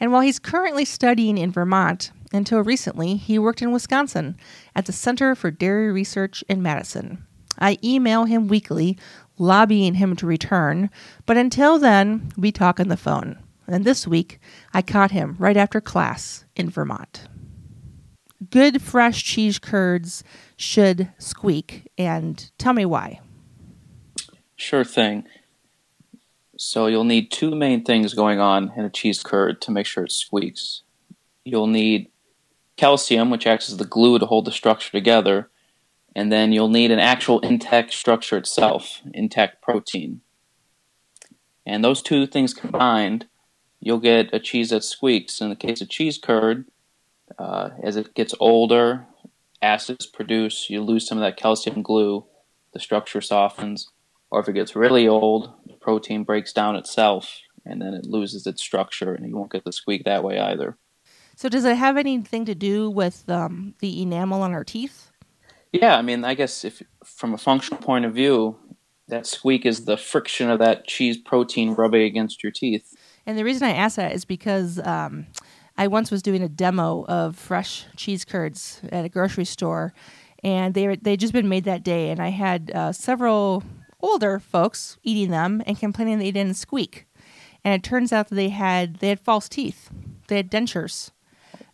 And 0.00 0.12
while 0.12 0.22
he's 0.22 0.38
currently 0.38 0.86
studying 0.86 1.36
in 1.36 1.52
Vermont, 1.52 2.10
until 2.32 2.62
recently 2.62 3.16
he 3.16 3.38
worked 3.38 3.60
in 3.60 3.70
Wisconsin 3.70 4.38
at 4.74 4.86
the 4.86 4.92
Center 4.92 5.34
for 5.34 5.50
Dairy 5.50 5.92
Research 5.92 6.42
in 6.48 6.62
Madison. 6.62 7.22
I 7.58 7.76
email 7.84 8.24
him 8.24 8.48
weekly, 8.48 8.96
lobbying 9.36 9.96
him 9.96 10.16
to 10.16 10.26
return, 10.26 10.88
but 11.26 11.36
until 11.36 11.78
then, 11.78 12.30
we 12.38 12.50
talk 12.50 12.80
on 12.80 12.88
the 12.88 12.96
phone. 12.96 13.38
And 13.66 13.84
this 13.84 14.06
week, 14.06 14.40
I 14.72 14.80
caught 14.80 15.10
him 15.10 15.36
right 15.38 15.58
after 15.58 15.82
class 15.82 16.46
in 16.56 16.70
Vermont 16.70 17.28
good 18.50 18.82
fresh 18.82 19.22
cheese 19.22 19.58
curds 19.58 20.24
should 20.56 21.10
squeak 21.18 21.90
and 21.98 22.50
tell 22.58 22.72
me 22.72 22.84
why 22.84 23.20
Sure 24.56 24.84
thing. 24.84 25.24
So 26.56 26.86
you'll 26.86 27.04
need 27.04 27.30
two 27.30 27.54
main 27.54 27.84
things 27.84 28.14
going 28.14 28.40
on 28.40 28.72
in 28.76 28.84
a 28.84 28.90
cheese 28.90 29.22
curd 29.22 29.60
to 29.62 29.70
make 29.70 29.86
sure 29.86 30.04
it 30.04 30.12
squeaks. 30.12 30.82
You'll 31.44 31.66
need 31.66 32.10
calcium, 32.76 33.30
which 33.30 33.46
acts 33.46 33.68
as 33.68 33.76
the 33.76 33.84
glue 33.84 34.18
to 34.18 34.26
hold 34.26 34.44
the 34.44 34.52
structure 34.52 34.90
together, 34.90 35.50
and 36.14 36.32
then 36.32 36.52
you'll 36.52 36.68
need 36.68 36.90
an 36.90 37.00
actual 37.00 37.40
intact 37.40 37.92
structure 37.92 38.36
itself, 38.36 39.02
intact 39.12 39.60
protein. 39.60 40.20
And 41.66 41.84
those 41.84 42.02
two 42.02 42.26
things 42.26 42.54
combined, 42.54 43.26
you'll 43.80 43.98
get 43.98 44.32
a 44.32 44.38
cheese 44.38 44.70
that 44.70 44.84
squeaks. 44.84 45.40
In 45.40 45.48
the 45.48 45.56
case 45.56 45.80
of 45.80 45.88
cheese 45.88 46.18
curd, 46.18 46.66
uh, 47.38 47.70
as 47.82 47.96
it 47.96 48.14
gets 48.14 48.34
older, 48.40 49.06
acids 49.62 50.06
produce, 50.06 50.68
you 50.68 50.82
lose 50.82 51.06
some 51.06 51.18
of 51.18 51.22
that 51.22 51.36
calcium 51.36 51.82
glue, 51.82 52.24
the 52.72 52.80
structure 52.80 53.20
softens. 53.20 53.88
Or 54.30 54.40
if 54.40 54.48
it 54.48 54.54
gets 54.54 54.74
really 54.74 55.06
old, 55.06 55.52
the 55.66 55.74
protein 55.74 56.24
breaks 56.24 56.52
down 56.52 56.76
itself 56.76 57.40
and 57.64 57.80
then 57.80 57.94
it 57.94 58.04
loses 58.04 58.46
its 58.46 58.62
structure 58.62 59.14
and 59.14 59.28
you 59.28 59.36
won't 59.36 59.52
get 59.52 59.64
the 59.64 59.72
squeak 59.72 60.04
that 60.04 60.24
way 60.24 60.38
either. 60.38 60.76
So 61.36 61.48
does 61.48 61.64
it 61.64 61.76
have 61.76 61.96
anything 61.96 62.44
to 62.44 62.54
do 62.54 62.90
with 62.90 63.28
um, 63.28 63.74
the 63.80 64.02
enamel 64.02 64.42
on 64.42 64.52
our 64.52 64.64
teeth? 64.64 65.10
Yeah, 65.72 65.96
I 65.96 66.02
mean, 66.02 66.24
I 66.24 66.34
guess 66.34 66.64
if 66.64 66.82
from 67.04 67.34
a 67.34 67.38
functional 67.38 67.80
point 67.80 68.04
of 68.04 68.14
view, 68.14 68.56
that 69.08 69.26
squeak 69.26 69.66
is 69.66 69.84
the 69.84 69.96
friction 69.96 70.50
of 70.50 70.58
that 70.60 70.86
cheese 70.86 71.16
protein 71.16 71.74
rubbing 71.74 72.02
against 72.02 72.42
your 72.42 72.52
teeth. 72.52 72.94
And 73.26 73.36
the 73.38 73.44
reason 73.44 73.66
I 73.66 73.72
ask 73.72 73.96
that 73.96 74.12
is 74.12 74.24
because 74.24 74.78
um, 74.78 75.26
I 75.76 75.88
once 75.88 76.10
was 76.10 76.22
doing 76.22 76.42
a 76.42 76.48
demo 76.48 77.04
of 77.06 77.36
fresh 77.36 77.86
cheese 77.96 78.24
curds 78.24 78.80
at 78.90 79.04
a 79.04 79.08
grocery 79.08 79.44
store, 79.44 79.92
and 80.42 80.74
they 80.74 80.96
they 80.96 81.16
just 81.16 81.32
been 81.32 81.48
made 81.48 81.64
that 81.64 81.82
day, 81.82 82.10
and 82.10 82.20
I 82.20 82.28
had 82.28 82.70
uh, 82.74 82.92
several 82.92 83.64
older 84.00 84.38
folks 84.38 84.98
eating 85.02 85.30
them 85.30 85.62
and 85.66 85.78
complaining 85.78 86.18
they 86.18 86.30
didn't 86.30 86.56
squeak, 86.56 87.06
and 87.64 87.74
it 87.74 87.82
turns 87.82 88.12
out 88.12 88.28
that 88.28 88.34
they 88.34 88.50
had 88.50 88.96
they 88.96 89.08
had 89.08 89.20
false 89.20 89.48
teeth, 89.48 89.90
they 90.28 90.36
had 90.36 90.50
dentures. 90.50 91.10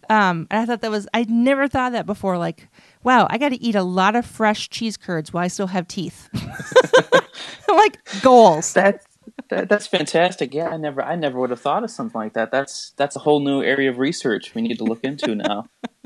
Um, 0.09 0.49
and 0.51 0.61
I 0.61 0.67
thought 0.67 0.81
that 0.81 0.91
was 0.91 1.07
I 1.15 1.25
never 1.29 1.69
thought 1.69 1.93
that 1.93 2.05
before. 2.05 2.37
Like, 2.37 2.69
wow, 3.05 3.29
I 3.31 3.39
got 3.39 3.51
to 3.51 3.63
eat 3.63 3.77
a 3.77 3.83
lot 3.83 4.17
of 4.17 4.27
fresh 4.27 4.69
cheese 4.69 4.97
curds 4.97 5.33
while 5.33 5.45
I 5.45 5.49
still 5.49 5.69
have 5.69 5.87
teeth. 5.87 6.29
like 7.69 7.99
goals. 8.21 8.73
That's 8.73 9.07
that, 9.49 9.69
that's 9.69 9.87
fantastic. 9.87 10.55
Yeah, 10.55 10.69
I 10.69 10.77
never 10.77 11.03
I 11.03 11.17
never 11.17 11.39
would 11.39 11.51
have 11.51 11.61
thought 11.61 11.85
of 11.85 11.91
something 11.91 12.21
like 12.21 12.35
that. 12.35 12.51
That's 12.51 12.93
that's 12.97 13.17
a 13.17 13.21
whole 13.21 13.41
new 13.41 13.63
area 13.63 13.91
of 13.91 13.99
research 13.99 14.55
we 14.55 14.63
need 14.63 14.79
to 14.79 14.85
look 14.85 15.05
into 15.05 15.35
now. 15.35 15.67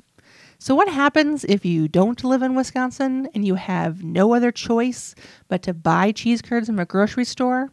So, 0.65 0.75
what 0.75 0.89
happens 0.89 1.45
if 1.45 1.67
you 1.67 1.89
don't 1.89 2.25
live 2.25 2.41
in 2.41 2.55
Wisconsin 2.55 3.29
and 3.35 3.47
you 3.47 3.57
have 3.57 4.03
no 4.03 4.33
other 4.33 4.51
choice 4.51 5.15
but 5.47 5.63
to 5.65 5.75
buy 5.75 6.11
cheese 6.11 6.41
curds 6.41 6.69
from 6.69 6.79
a 6.79 6.87
grocery 6.87 7.27
store? 7.27 7.71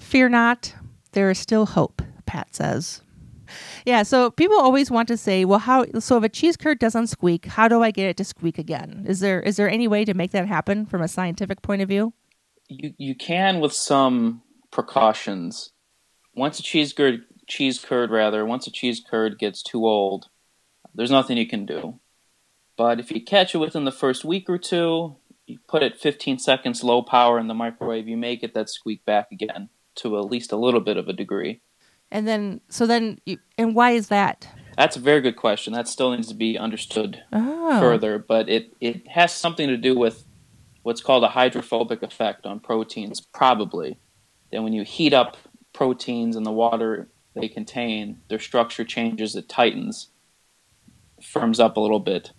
Fear 0.00 0.30
not, 0.30 0.74
there 1.12 1.30
is 1.30 1.38
still 1.38 1.64
hope, 1.64 2.02
Pat 2.26 2.52
says. 2.52 3.02
Yeah, 3.84 4.02
so 4.02 4.32
people 4.32 4.58
always 4.58 4.90
want 4.90 5.06
to 5.08 5.16
say, 5.16 5.44
well, 5.44 5.60
how? 5.60 5.84
So 6.00 6.16
if 6.16 6.24
a 6.24 6.28
cheese 6.28 6.56
curd 6.56 6.80
doesn't 6.80 7.06
squeak, 7.06 7.46
how 7.46 7.68
do 7.68 7.84
I 7.84 7.92
get 7.92 8.08
it 8.08 8.16
to 8.16 8.24
squeak 8.24 8.58
again? 8.58 9.04
Is 9.06 9.20
there 9.20 9.40
is 9.40 9.56
there 9.56 9.70
any 9.70 9.86
way 9.86 10.04
to 10.04 10.14
make 10.14 10.32
that 10.32 10.48
happen 10.48 10.86
from 10.86 11.02
a 11.02 11.08
scientific 11.08 11.62
point 11.62 11.82
of 11.82 11.88
view? 11.88 12.14
You 12.68 12.94
you 12.98 13.14
can 13.14 13.60
with 13.60 13.74
some 13.74 14.42
precautions. 14.74 15.70
Once 16.34 16.58
a 16.58 16.62
cheese 16.62 16.92
curd 16.92 17.22
cheese 17.46 17.78
curd 17.78 18.10
rather, 18.10 18.44
once 18.44 18.66
a 18.66 18.70
cheese 18.70 19.00
curd 19.08 19.38
gets 19.38 19.62
too 19.62 19.86
old, 19.86 20.26
there's 20.94 21.10
nothing 21.10 21.38
you 21.38 21.46
can 21.46 21.64
do. 21.64 22.00
But 22.76 22.98
if 22.98 23.10
you 23.12 23.22
catch 23.22 23.54
it 23.54 23.58
within 23.58 23.84
the 23.84 23.92
first 23.92 24.24
week 24.24 24.50
or 24.50 24.58
two, 24.58 25.16
you 25.46 25.58
put 25.68 25.82
it 25.82 25.96
15 25.96 26.38
seconds 26.38 26.82
low 26.82 27.02
power 27.02 27.38
in 27.38 27.46
the 27.46 27.54
microwave, 27.54 28.08
you 28.08 28.16
may 28.16 28.34
get 28.36 28.52
that 28.54 28.68
squeak 28.68 29.04
back 29.04 29.28
again 29.30 29.68
to 29.96 30.18
at 30.18 30.24
least 30.24 30.50
a 30.52 30.56
little 30.56 30.80
bit 30.80 30.96
of 30.96 31.06
a 31.06 31.12
degree. 31.12 31.60
And 32.10 32.26
then, 32.26 32.60
so 32.68 32.86
then, 32.86 33.20
you, 33.24 33.38
and 33.56 33.74
why 33.76 33.92
is 33.92 34.08
that? 34.08 34.48
That's 34.76 34.96
a 34.96 35.00
very 35.00 35.20
good 35.20 35.36
question. 35.36 35.72
That 35.72 35.86
still 35.86 36.10
needs 36.10 36.28
to 36.28 36.34
be 36.34 36.58
understood 36.58 37.22
Oh. 37.32 37.78
further, 37.78 38.18
but 38.18 38.48
it, 38.48 38.72
it 38.80 39.06
has 39.08 39.32
something 39.32 39.68
to 39.68 39.76
do 39.76 39.96
with 39.96 40.24
what's 40.82 41.00
called 41.00 41.22
a 41.22 41.28
hydrophobic 41.28 42.02
effect 42.02 42.44
on 42.46 42.58
proteins, 42.58 43.20
probably. 43.20 43.98
Then 44.54 44.62
when 44.62 44.72
you 44.72 44.84
heat 44.84 45.12
up 45.12 45.36
proteins 45.72 46.36
in 46.36 46.44
the 46.44 46.52
water 46.52 47.08
they 47.34 47.48
contain, 47.48 48.20
their 48.28 48.38
structure 48.38 48.84
changes, 48.84 49.34
it 49.34 49.48
tightens, 49.48 50.10
firms 51.20 51.58
up 51.58 51.76
a 51.76 51.80
little 51.80 51.98
bit. 51.98 52.30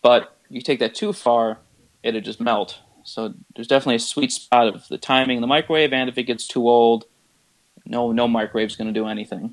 But 0.00 0.38
you 0.48 0.62
take 0.62 0.78
that 0.78 0.94
too 0.94 1.12
far, 1.12 1.58
it'll 2.02 2.22
just 2.22 2.40
melt. 2.40 2.78
So 3.04 3.34
there's 3.54 3.66
definitely 3.66 3.96
a 3.96 3.98
sweet 3.98 4.32
spot 4.32 4.68
of 4.68 4.88
the 4.88 4.96
timing 4.96 5.36
in 5.36 5.40
the 5.42 5.46
microwave, 5.46 5.92
and 5.92 6.08
if 6.08 6.16
it 6.16 6.22
gets 6.22 6.48
too 6.48 6.66
old, 6.66 7.04
no 7.84 8.10
no 8.10 8.26
microwave's 8.26 8.76
going 8.76 8.88
to 8.88 8.98
do 8.98 9.06
anything. 9.06 9.52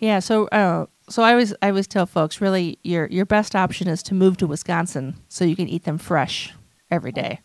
Yeah, 0.00 0.18
so 0.18 0.48
uh, 0.48 0.86
so 1.08 1.22
I 1.22 1.30
always 1.30 1.54
I 1.62 1.68
always 1.68 1.86
tell 1.86 2.06
folks 2.06 2.40
really 2.40 2.80
your 2.82 3.06
your 3.06 3.26
best 3.26 3.54
option 3.54 3.86
is 3.86 4.02
to 4.04 4.14
move 4.14 4.38
to 4.38 4.48
Wisconsin 4.48 5.14
so 5.28 5.44
you 5.44 5.54
can 5.54 5.68
eat 5.68 5.84
them 5.84 5.98
fresh 5.98 6.52
every 6.90 7.12
day. 7.12 7.38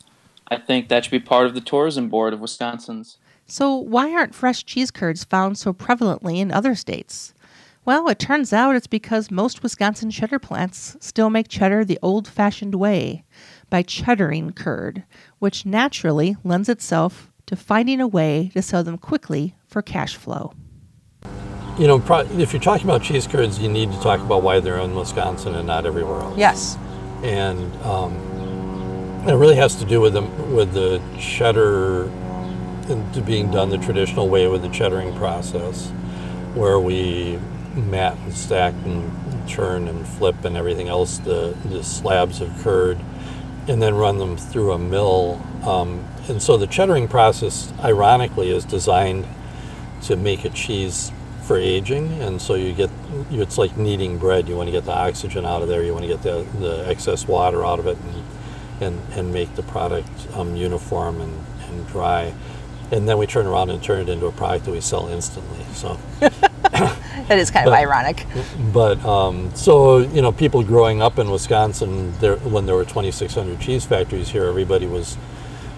I 0.48 0.58
think 0.58 0.90
that 0.90 1.04
should 1.04 1.12
be 1.12 1.20
part 1.20 1.46
of 1.46 1.54
the 1.54 1.62
tourism 1.62 2.10
board 2.10 2.34
of 2.34 2.40
Wisconsin's. 2.40 3.20
So 3.46 3.76
why 3.76 4.14
aren't 4.14 4.36
fresh 4.36 4.64
cheese 4.64 4.92
curds 4.92 5.24
found 5.24 5.58
so 5.58 5.74
prevalently 5.74 6.38
in 6.38 6.52
other 6.52 6.76
states? 6.76 7.34
Well, 7.86 8.08
it 8.08 8.18
turns 8.18 8.54
out 8.54 8.76
it's 8.76 8.88
because 8.88 9.30
most 9.30 9.62
Wisconsin 9.62 10.10
cheddar 10.10 10.40
plants 10.40 10.96
still 11.02 11.30
make 11.30 11.50
cheddar 11.50 11.84
the 11.84 12.00
old-fashioned 12.02 12.76
way 12.76 13.26
by 13.70 13.84
cheddaring 13.84 14.56
curd, 14.56 15.04
which 15.40 15.66
naturally 15.66 16.38
lends 16.46 16.70
itself 16.70 17.30
to 17.48 17.58
finding 17.58 18.00
a 18.00 18.08
way 18.08 18.52
to 18.54 18.62
sell 18.62 18.84
them 18.86 18.98
quickly 18.98 19.56
for 19.68 19.82
cash 19.82 20.16
flow. 20.16 20.54
You 21.78 21.88
know, 21.88 22.02
if 22.38 22.54
you're 22.54 22.62
talking 22.62 22.86
about 22.88 23.04
cheese 23.04 23.28
curds, 23.28 23.60
you 23.60 23.68
need 23.68 23.92
to 23.92 24.00
talk 24.00 24.22
about 24.22 24.44
why 24.44 24.62
they're 24.62 24.80
in 24.80 24.96
Wisconsin 24.96 25.56
and 25.56 25.68
not 25.68 25.86
everywhere 25.86 26.22
else. 26.22 26.38
Yes. 26.38 26.78
and 27.24 27.76
um, 27.84 28.14
it 29.28 29.34
really 29.34 29.56
has 29.56 29.76
to 29.78 29.86
do 29.86 30.02
with 30.02 30.14
the 30.14 30.22
with 30.54 30.74
the 30.74 31.02
cheddar 31.18 32.12
and 32.90 33.14
to 33.14 33.22
being 33.22 33.52
done 33.52 33.70
the 33.70 33.78
traditional 33.78 34.30
way 34.30 34.48
with 34.48 34.62
the 34.62 34.70
cheddaring 34.70 35.16
process, 35.18 35.90
where 36.54 36.80
we 36.80 37.40
mat 37.76 38.18
and 38.18 38.34
stack 38.34 38.74
and 38.86 39.48
churn 39.48 39.88
and 39.88 40.08
flip 40.08 40.46
and 40.46 40.56
everything 40.56 40.88
else 40.88 41.18
the 41.20 41.56
the 41.66 41.84
slabs 41.84 42.42
of 42.42 42.50
curd, 42.60 43.00
and 43.68 43.82
then 43.82 43.96
run 43.96 44.18
them 44.18 44.38
through 44.38 44.72
a 44.72 44.80
mill. 44.80 45.42
Um, 45.64 46.06
and 46.28 46.42
so 46.42 46.58
the 46.58 46.68
cheddaring 46.68 47.10
process, 47.10 47.72
ironically, 47.80 48.50
is 48.50 48.66
designed 48.66 49.26
to 50.04 50.16
make 50.16 50.46
a 50.46 50.50
cheese 50.50 51.12
for 51.44 51.58
aging, 51.58 52.22
and 52.22 52.42
so 52.42 52.56
you 52.56 52.74
get 52.74 52.90
it's 53.32 53.58
like 53.58 53.78
kneading 53.78 54.18
bread. 54.18 54.48
You 54.48 54.56
want 54.56 54.68
to 54.68 54.72
get 54.72 54.86
the 54.86 54.94
oxygen 54.94 55.46
out 55.46 55.62
of 55.62 55.68
there. 55.68 55.84
You 55.84 55.94
want 55.94 56.04
to 56.04 56.08
get 56.08 56.22
the, 56.22 56.46
the 56.60 56.88
excess 56.88 57.28
water 57.28 57.66
out 57.66 57.80
of 57.80 57.88
it, 57.88 57.98
and 57.98 58.24
and, 58.82 59.14
and 59.14 59.34
make 59.34 59.56
the 59.56 59.64
product 59.64 60.10
um, 60.34 60.56
uniform 60.56 61.22
and, 61.22 61.46
and 61.70 61.88
dry. 61.88 62.34
And 62.94 63.10
then 63.10 63.18
we 63.18 63.26
turn 63.26 63.48
around 63.48 63.72
and 63.72 63.82
turn 63.82 64.02
it 64.02 64.10
into 64.10 64.28
a 64.28 64.32
product 64.32 64.66
that 64.66 64.72
we 64.72 64.80
sell 64.80 65.08
instantly. 65.08 65.66
So, 65.74 65.98
That 67.28 67.40
is 67.40 67.50
kind 67.50 67.68
of 67.68 67.74
ironic. 67.74 68.26
but 68.72 69.04
um, 69.06 69.54
so 69.56 69.98
you 69.98 70.22
know, 70.22 70.32
people 70.32 70.64
growing 70.64 71.02
up 71.02 71.18
in 71.18 71.32
Wisconsin, 71.32 72.14
there 72.20 72.36
when 72.38 72.66
there 72.66 72.76
were 72.76 72.86
2,600 72.86 73.60
cheese 73.60 73.86
factories 73.86 74.30
here, 74.30 74.46
everybody 74.46 74.86
was 74.86 75.18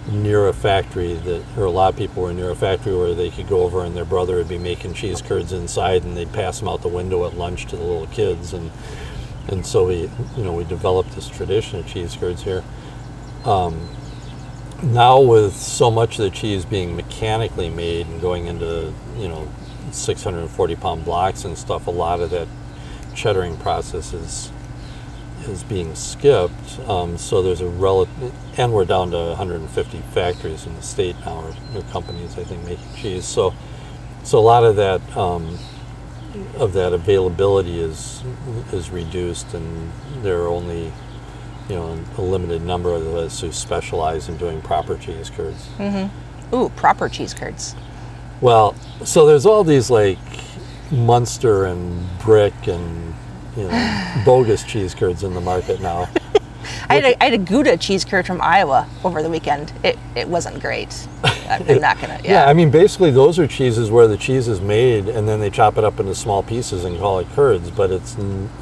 near 0.07 0.47
a 0.47 0.53
factory 0.53 1.13
that, 1.13 1.43
or 1.57 1.65
a 1.65 1.71
lot 1.71 1.93
of 1.93 1.97
people 1.97 2.23
were 2.23 2.33
near 2.33 2.51
a 2.51 2.55
factory 2.55 2.95
where 2.95 3.13
they 3.13 3.29
could 3.29 3.47
go 3.47 3.61
over 3.61 3.83
and 3.83 3.95
their 3.95 4.05
brother 4.05 4.35
would 4.35 4.49
be 4.49 4.57
making 4.57 4.93
cheese 4.93 5.21
curds 5.21 5.53
inside, 5.53 6.03
and 6.03 6.17
they'd 6.17 6.31
pass 6.33 6.59
them 6.59 6.67
out 6.67 6.81
the 6.81 6.87
window 6.87 7.25
at 7.25 7.35
lunch 7.37 7.65
to 7.67 7.75
the 7.75 7.83
little 7.83 8.07
kids, 8.07 8.53
and 8.53 8.71
and 9.47 9.65
so 9.65 9.85
we, 9.87 10.09
you 10.35 10.43
know, 10.43 10.53
we 10.53 10.63
developed 10.63 11.11
this 11.11 11.29
tradition 11.29 11.79
of 11.79 11.87
cheese 11.87 12.15
curds 12.15 12.41
here. 12.43 12.63
Um, 13.43 13.87
now 14.83 15.19
with 15.19 15.55
so 15.55 15.89
much 15.89 16.19
of 16.19 16.25
the 16.25 16.29
cheese 16.29 16.65
being 16.65 16.95
mechanically 16.95 17.69
made 17.69 18.07
and 18.07 18.21
going 18.21 18.47
into 18.47 18.93
you 19.17 19.27
know 19.27 19.47
640 19.91 20.75
pound 20.75 21.05
blocks 21.05 21.45
and 21.45 21.57
stuff, 21.57 21.87
a 21.87 21.91
lot 21.91 22.19
of 22.19 22.29
that 22.31 22.47
cheddaring 23.13 23.59
process 23.59 24.13
is 24.13 24.51
is 25.43 25.63
being 25.63 25.93
skipped. 25.95 26.79
Um, 26.87 27.17
so 27.17 27.41
there's 27.41 27.61
a 27.61 27.67
relative, 27.67 28.33
and 28.57 28.73
we're 28.73 28.85
down 28.85 29.11
to 29.11 29.17
150 29.17 29.99
factories 30.11 30.65
in 30.65 30.75
the 30.75 30.81
state 30.81 31.15
now, 31.25 31.35
or, 31.35 31.55
or 31.75 31.81
companies 31.91 32.37
I 32.37 32.43
think 32.43 32.63
making 32.65 32.95
cheese. 32.95 33.25
So 33.25 33.53
so 34.23 34.39
a 34.39 34.41
lot 34.41 34.63
of 34.63 34.75
that 34.77 35.01
um, 35.15 35.57
of 36.55 36.73
that 36.73 36.93
availability 36.93 37.79
is 37.79 38.23
is 38.71 38.89
reduced, 38.89 39.53
and 39.53 39.91
there 40.21 40.41
are 40.41 40.47
only 40.47 40.91
you 41.69 41.75
know 41.75 41.99
a 42.17 42.21
limited 42.21 42.61
number 42.61 42.93
of 42.93 43.05
us 43.15 43.41
who 43.41 43.51
specialize 43.51 44.29
in 44.29 44.37
doing 44.37 44.61
proper 44.61 44.97
cheese 44.97 45.29
curds. 45.29 45.67
Mm-hmm. 45.77 46.55
Ooh, 46.55 46.69
proper 46.69 47.09
cheese 47.09 47.33
curds. 47.33 47.75
Well, 48.41 48.75
so 49.03 49.25
there's 49.25 49.45
all 49.45 49.63
these 49.63 49.89
like 49.89 50.19
Munster 50.91 51.65
and 51.65 52.07
Brick 52.19 52.67
and 52.67 53.13
you 53.57 53.63
know 53.63 54.21
bogus 54.25 54.63
cheese 54.63 54.93
curds 54.93 55.23
in 55.23 55.33
the 55.33 55.41
market 55.41 55.81
now. 55.81 56.07
I 56.87 56.95
had, 56.95 57.03
a, 57.05 57.23
I 57.23 57.25
had 57.25 57.33
a 57.33 57.37
Gouda 57.37 57.77
cheese 57.77 58.05
curd 58.05 58.27
from 58.27 58.41
Iowa 58.41 58.87
over 59.03 59.23
the 59.23 59.29
weekend. 59.29 59.73
It, 59.83 59.97
it 60.15 60.27
wasn't 60.27 60.59
great. 60.59 61.07
I'm 61.47 61.67
I'm 61.69 61.81
not 61.81 61.99
gonna. 61.99 62.19
Yeah. 62.23 62.31
Yeah. 62.31 62.45
I 62.45 62.53
mean 62.53 62.69
basically 62.71 63.11
those 63.11 63.37
are 63.39 63.47
cheeses 63.47 63.89
where 63.91 64.07
the 64.07 64.17
cheese 64.17 64.47
is 64.47 64.61
made 64.61 65.07
and 65.07 65.27
then 65.27 65.39
they 65.39 65.49
chop 65.49 65.77
it 65.77 65.83
up 65.83 65.99
into 65.99 66.15
small 66.15 66.43
pieces 66.43 66.83
and 66.85 66.97
call 66.99 67.19
it 67.19 67.27
curds, 67.35 67.71
but 67.71 67.91
it's 67.91 68.15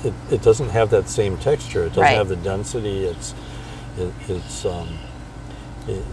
it, 0.04 0.14
it 0.32 0.42
doesn't 0.42 0.70
have 0.70 0.90
that 0.92 1.10
same 1.10 1.38
texture. 1.38 1.84
It 1.86 1.90
doesn't 1.90 2.04
Right. 2.04 2.18
have 2.18 2.30
the 2.30 2.36
density. 2.38 3.06
It's 3.06 3.34
It, 3.98 4.12
it's 4.28 4.66
um, 4.66 4.90
it, 5.88 6.04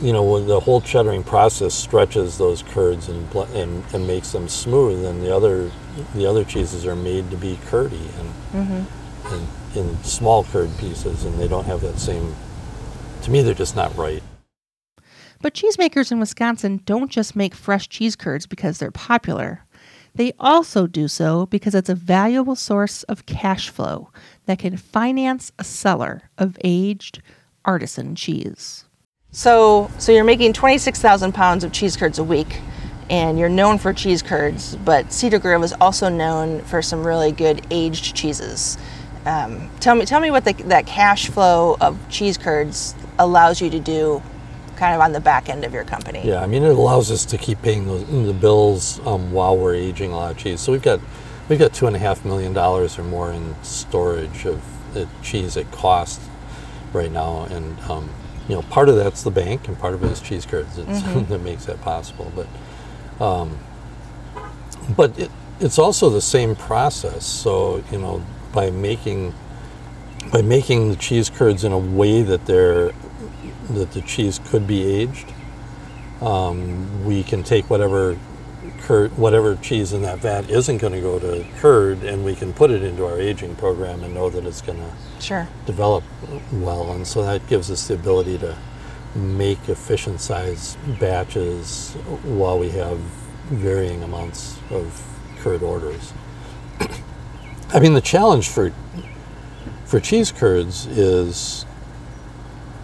you 0.00 0.12
know 0.12 0.22
when 0.24 0.46
the 0.46 0.60
whole 0.60 0.80
cheddaring 0.80 1.24
process 1.24 1.74
stretches 1.74 2.38
those 2.38 2.62
curds 2.62 3.08
and, 3.08 3.32
and 3.54 3.84
and 3.92 4.06
makes 4.06 4.32
them 4.32 4.48
smooth, 4.48 5.04
and 5.04 5.22
the 5.22 5.34
other 5.34 5.70
the 6.14 6.26
other 6.26 6.44
cheeses 6.44 6.86
are 6.86 6.96
made 6.96 7.30
to 7.30 7.36
be 7.36 7.58
curdy 7.66 8.08
and, 8.18 8.86
and 9.26 9.46
in 9.74 10.02
small 10.02 10.44
curd 10.44 10.70
pieces, 10.78 11.24
and 11.24 11.38
they 11.38 11.46
don't 11.48 11.66
have 11.66 11.80
that 11.82 11.98
same. 11.98 12.34
To 13.22 13.30
me, 13.30 13.42
they're 13.42 13.54
just 13.54 13.76
not 13.76 13.96
right. 13.96 14.22
But 15.42 15.54
cheesemakers 15.54 16.12
in 16.12 16.20
Wisconsin 16.20 16.82
don't 16.84 17.10
just 17.10 17.34
make 17.34 17.54
fresh 17.54 17.88
cheese 17.88 18.16
curds 18.16 18.46
because 18.46 18.78
they're 18.78 18.90
popular. 18.90 19.64
They 20.14 20.32
also 20.38 20.86
do 20.86 21.08
so 21.08 21.46
because 21.46 21.74
it's 21.74 21.88
a 21.88 21.94
valuable 21.94 22.56
source 22.56 23.04
of 23.04 23.26
cash 23.26 23.68
flow 23.68 24.10
that 24.46 24.58
can 24.58 24.76
finance 24.76 25.52
a 25.58 25.64
cellar 25.64 26.30
of 26.36 26.58
aged 26.64 27.22
artisan 27.64 28.14
cheese. 28.14 28.84
So, 29.32 29.90
so 29.98 30.12
you're 30.12 30.24
making 30.24 30.52
26,000 30.54 31.32
pounds 31.32 31.62
of 31.62 31.72
cheese 31.72 31.96
curds 31.96 32.18
a 32.18 32.24
week, 32.24 32.60
and 33.08 33.38
you're 33.38 33.48
known 33.48 33.78
for 33.78 33.92
cheese 33.92 34.22
curds, 34.22 34.76
but 34.76 35.12
Cedar 35.12 35.38
Grove 35.38 35.62
is 35.62 35.72
also 35.74 36.08
known 36.08 36.62
for 36.62 36.82
some 36.82 37.06
really 37.06 37.30
good 37.30 37.64
aged 37.70 38.16
cheeses. 38.16 38.76
Um, 39.26 39.70
tell 39.80 39.94
me, 39.94 40.04
tell 40.04 40.20
me 40.20 40.30
what 40.30 40.44
the, 40.44 40.54
that 40.64 40.86
cash 40.86 41.28
flow 41.28 41.76
of 41.80 41.96
cheese 42.08 42.36
curds 42.36 42.94
allows 43.20 43.60
you 43.60 43.70
to 43.70 43.78
do, 43.78 44.22
kind 44.76 44.94
of 44.94 45.00
on 45.00 45.12
the 45.12 45.20
back 45.20 45.48
end 45.48 45.64
of 45.64 45.72
your 45.72 45.84
company. 45.84 46.22
Yeah, 46.24 46.42
I 46.42 46.46
mean 46.46 46.62
it 46.62 46.70
allows 46.70 47.10
us 47.10 47.24
to 47.26 47.38
keep 47.38 47.62
paying 47.62 47.86
those 47.86 48.06
the 48.06 48.32
bills 48.32 48.98
um, 49.06 49.30
while 49.30 49.56
we're 49.56 49.74
aging 49.74 50.10
a 50.10 50.16
lot 50.16 50.32
of 50.32 50.38
cheese. 50.38 50.60
So 50.60 50.72
we've 50.72 50.82
got 50.82 51.00
we've 51.48 51.58
got 51.58 51.74
two 51.74 51.86
and 51.86 51.94
a 51.94 51.98
half 51.98 52.24
million 52.24 52.52
dollars 52.52 52.98
or 52.98 53.04
more 53.04 53.30
in 53.32 53.54
storage 53.62 54.46
of 54.46 54.62
the 54.94 55.06
cheese 55.22 55.56
at 55.56 55.70
cost 55.70 56.20
right 56.92 57.12
now, 57.12 57.44
and 57.44 57.78
um, 57.80 58.10
you 58.48 58.54
know 58.54 58.62
part 58.62 58.88
of 58.88 58.96
that's 58.96 59.22
the 59.22 59.30
bank 59.30 59.68
and 59.68 59.78
part 59.78 59.94
of 59.94 60.02
it 60.02 60.10
is 60.10 60.20
cheese 60.20 60.46
curds 60.46 60.78
it's, 60.78 61.02
that 61.28 61.40
makes 61.42 61.66
that 61.66 61.80
possible. 61.82 62.32
But 62.34 63.24
um, 63.24 63.58
but 64.96 65.16
it, 65.18 65.30
it's 65.60 65.78
also 65.78 66.08
the 66.08 66.22
same 66.22 66.56
process. 66.56 67.26
So 67.26 67.84
you 67.92 67.98
know 67.98 68.24
by 68.52 68.70
making 68.70 69.34
by 70.32 70.42
making 70.42 70.90
the 70.90 70.96
cheese 70.96 71.28
curds 71.28 71.64
in 71.64 71.72
a 71.72 71.78
way 71.78 72.22
that 72.22 72.46
they're 72.46 72.92
that 73.74 73.92
the 73.92 74.02
cheese 74.02 74.40
could 74.46 74.66
be 74.66 74.82
aged, 74.84 75.32
um, 76.20 77.04
we 77.04 77.22
can 77.22 77.42
take 77.42 77.70
whatever 77.70 78.18
curd, 78.82 79.16
whatever 79.16 79.56
cheese 79.56 79.92
in 79.92 80.02
that 80.02 80.18
vat 80.18 80.50
isn't 80.50 80.78
going 80.78 80.92
to 80.92 81.00
go 81.00 81.18
to 81.18 81.44
curd, 81.58 82.02
and 82.04 82.24
we 82.24 82.34
can 82.34 82.52
put 82.52 82.70
it 82.70 82.82
into 82.82 83.06
our 83.06 83.18
aging 83.18 83.54
program 83.56 84.02
and 84.04 84.14
know 84.14 84.28
that 84.30 84.44
it's 84.44 84.60
going 84.60 84.78
to 84.78 84.90
Sure. 85.22 85.48
develop 85.66 86.04
well. 86.52 86.92
And 86.92 87.06
so 87.06 87.22
that 87.24 87.46
gives 87.46 87.70
us 87.70 87.88
the 87.88 87.94
ability 87.94 88.38
to 88.38 88.56
make 89.14 89.68
efficient 89.68 90.20
size 90.20 90.76
batches 90.98 91.94
while 92.22 92.58
we 92.58 92.70
have 92.70 92.98
varying 93.50 94.02
amounts 94.02 94.56
of 94.70 95.02
curd 95.40 95.62
orders. 95.62 96.12
I 97.72 97.80
mean, 97.80 97.94
the 97.94 98.00
challenge 98.00 98.48
for 98.48 98.72
for 99.84 99.98
cheese 99.98 100.30
curds 100.30 100.86
is 100.86 101.66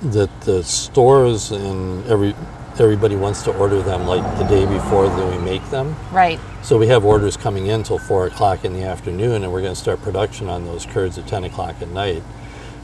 that 0.02 0.40
the 0.42 0.62
stores 0.62 1.50
and 1.50 2.04
every 2.06 2.34
everybody 2.78 3.16
wants 3.16 3.42
to 3.42 3.56
order 3.56 3.80
them 3.80 4.06
like 4.06 4.22
the 4.38 4.44
day 4.44 4.66
before 4.66 5.08
that 5.08 5.30
we 5.30 5.38
make 5.42 5.64
them. 5.70 5.96
Right. 6.12 6.38
So 6.62 6.76
we 6.76 6.88
have 6.88 7.04
orders 7.04 7.36
coming 7.36 7.68
in 7.68 7.82
till 7.82 7.98
four 7.98 8.26
o'clock 8.26 8.64
in 8.64 8.74
the 8.74 8.82
afternoon, 8.82 9.44
and 9.44 9.52
we're 9.52 9.62
going 9.62 9.74
to 9.74 9.80
start 9.80 10.02
production 10.02 10.48
on 10.48 10.66
those 10.66 10.84
curds 10.84 11.16
at 11.16 11.26
ten 11.26 11.44
o'clock 11.44 11.80
at 11.80 11.88
night. 11.88 12.22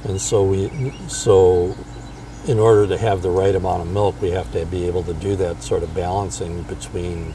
And 0.04 0.20
so 0.20 0.44
we, 0.44 0.92
so 1.08 1.76
in 2.46 2.58
order 2.58 2.86
to 2.88 2.98
have 2.98 3.22
the 3.22 3.30
right 3.30 3.54
amount 3.54 3.82
of 3.82 3.88
milk, 3.92 4.20
we 4.20 4.30
have 4.30 4.50
to 4.52 4.64
be 4.66 4.86
able 4.86 5.02
to 5.04 5.14
do 5.14 5.36
that 5.36 5.62
sort 5.62 5.82
of 5.82 5.94
balancing 5.94 6.62
between 6.62 7.34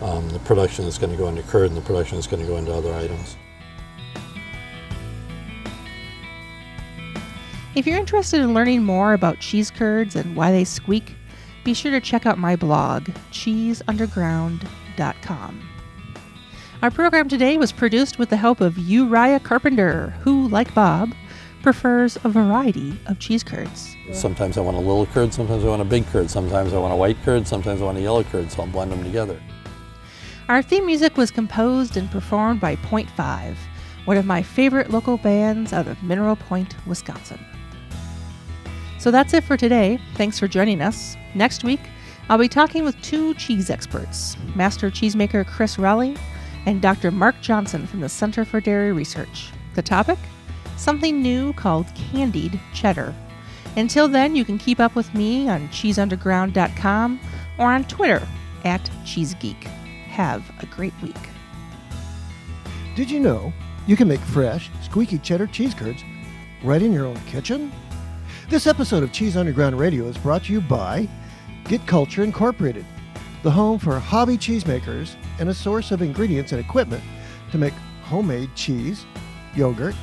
um, 0.00 0.28
the 0.30 0.40
production 0.40 0.84
that's 0.84 0.98
going 0.98 1.12
to 1.12 1.18
go 1.18 1.28
into 1.28 1.42
curd 1.42 1.68
and 1.68 1.76
the 1.76 1.82
production 1.82 2.16
that's 2.16 2.26
going 2.26 2.42
to 2.42 2.48
go 2.48 2.56
into 2.56 2.72
other 2.72 2.92
items. 2.94 3.36
If 7.74 7.88
you're 7.88 7.98
interested 7.98 8.40
in 8.40 8.54
learning 8.54 8.84
more 8.84 9.14
about 9.14 9.40
cheese 9.40 9.68
curds 9.68 10.14
and 10.14 10.36
why 10.36 10.52
they 10.52 10.62
squeak, 10.62 11.16
be 11.64 11.74
sure 11.74 11.90
to 11.90 12.00
check 12.00 12.24
out 12.24 12.38
my 12.38 12.54
blog, 12.54 13.08
cheeseunderground.com. 13.32 15.68
Our 16.82 16.90
program 16.92 17.28
today 17.28 17.58
was 17.58 17.72
produced 17.72 18.16
with 18.16 18.30
the 18.30 18.36
help 18.36 18.60
of 18.60 18.78
Uriah 18.78 19.40
Carpenter, 19.40 20.10
who, 20.20 20.46
like 20.48 20.72
Bob, 20.72 21.12
prefers 21.64 22.16
a 22.22 22.28
variety 22.28 22.96
of 23.06 23.18
cheese 23.18 23.42
curds. 23.42 23.96
Sometimes 24.12 24.56
I 24.56 24.60
want 24.60 24.76
a 24.76 24.80
little 24.80 25.06
curd, 25.06 25.34
sometimes 25.34 25.64
I 25.64 25.68
want 25.68 25.82
a 25.82 25.86
big 25.86 26.06
curd, 26.06 26.30
sometimes 26.30 26.72
I 26.72 26.78
want 26.78 26.92
a 26.92 26.96
white 26.96 27.20
curd, 27.24 27.48
sometimes 27.48 27.82
I 27.82 27.86
want 27.86 27.98
a 27.98 28.02
yellow 28.02 28.22
curd, 28.22 28.52
so 28.52 28.62
I'll 28.62 28.68
blend 28.68 28.92
them 28.92 29.02
together. 29.02 29.42
Our 30.48 30.62
theme 30.62 30.86
music 30.86 31.16
was 31.16 31.32
composed 31.32 31.96
and 31.96 32.08
performed 32.08 32.60
by 32.60 32.76
Point 32.76 33.10
Five, 33.10 33.58
one 34.04 34.16
of 34.16 34.26
my 34.26 34.42
favorite 34.42 34.90
local 34.90 35.16
bands 35.16 35.72
out 35.72 35.88
of 35.88 36.00
Mineral 36.04 36.36
Point, 36.36 36.76
Wisconsin. 36.86 37.44
So 39.04 39.10
that's 39.10 39.34
it 39.34 39.44
for 39.44 39.58
today. 39.58 39.98
Thanks 40.14 40.38
for 40.38 40.48
joining 40.48 40.80
us. 40.80 41.14
Next 41.34 41.62
week, 41.62 41.80
I'll 42.30 42.38
be 42.38 42.48
talking 42.48 42.84
with 42.84 42.98
two 43.02 43.34
cheese 43.34 43.68
experts 43.68 44.34
Master 44.54 44.90
Cheesemaker 44.90 45.46
Chris 45.46 45.78
Raleigh 45.78 46.16
and 46.64 46.80
Dr. 46.80 47.10
Mark 47.10 47.38
Johnson 47.42 47.86
from 47.86 48.00
the 48.00 48.08
Center 48.08 48.46
for 48.46 48.62
Dairy 48.62 48.92
Research. 48.94 49.50
The 49.74 49.82
topic? 49.82 50.16
Something 50.78 51.20
new 51.20 51.52
called 51.52 51.84
candied 51.94 52.58
cheddar. 52.72 53.14
Until 53.76 54.08
then, 54.08 54.34
you 54.34 54.42
can 54.42 54.56
keep 54.56 54.80
up 54.80 54.94
with 54.94 55.12
me 55.12 55.50
on 55.50 55.68
cheeseunderground.com 55.68 57.20
or 57.58 57.66
on 57.66 57.84
Twitter 57.84 58.26
at 58.64 58.80
cheesegeek. 59.04 59.64
Have 60.06 60.50
a 60.60 60.66
great 60.74 60.94
week. 61.02 61.28
Did 62.96 63.10
you 63.10 63.20
know 63.20 63.52
you 63.86 63.96
can 63.96 64.08
make 64.08 64.20
fresh, 64.20 64.70
squeaky 64.80 65.18
cheddar 65.18 65.46
cheese 65.46 65.74
curds 65.74 66.02
right 66.62 66.80
in 66.80 66.90
your 66.90 67.04
own 67.04 67.20
kitchen? 67.26 67.70
This 68.50 68.66
episode 68.66 69.02
of 69.02 69.10
Cheese 69.10 69.38
Underground 69.38 69.78
Radio 69.78 70.04
is 70.04 70.18
brought 70.18 70.44
to 70.44 70.52
you 70.52 70.60
by 70.60 71.08
Get 71.64 71.86
Culture 71.86 72.22
Incorporated, 72.22 72.84
the 73.42 73.50
home 73.50 73.78
for 73.78 73.98
hobby 73.98 74.36
cheesemakers 74.36 75.16
and 75.38 75.48
a 75.48 75.54
source 75.54 75.90
of 75.90 76.02
ingredients 76.02 76.52
and 76.52 76.60
equipment 76.60 77.02
to 77.52 77.58
make 77.58 77.72
homemade 78.02 78.54
cheese, 78.54 79.06
yogurt, 79.54 79.94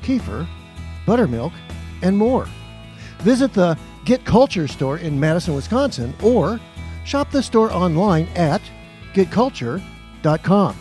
kefir, 0.00 0.46
buttermilk, 1.06 1.52
and 2.02 2.16
more. 2.16 2.46
Visit 3.18 3.52
the 3.52 3.76
Get 4.04 4.24
Culture 4.24 4.68
store 4.68 4.98
in 4.98 5.18
Madison, 5.18 5.54
Wisconsin, 5.54 6.14
or 6.22 6.60
shop 7.04 7.32
the 7.32 7.42
store 7.42 7.72
online 7.72 8.28
at 8.36 8.62
getculture.com. 9.12 10.76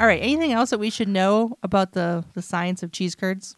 All 0.00 0.06
right. 0.06 0.22
Anything 0.22 0.52
else 0.52 0.70
that 0.70 0.78
we 0.80 0.88
should 0.88 1.08
know 1.08 1.58
about 1.62 1.92
the, 1.92 2.24
the 2.32 2.40
science 2.40 2.82
of 2.82 2.90
cheese 2.90 3.14
curds? 3.14 3.54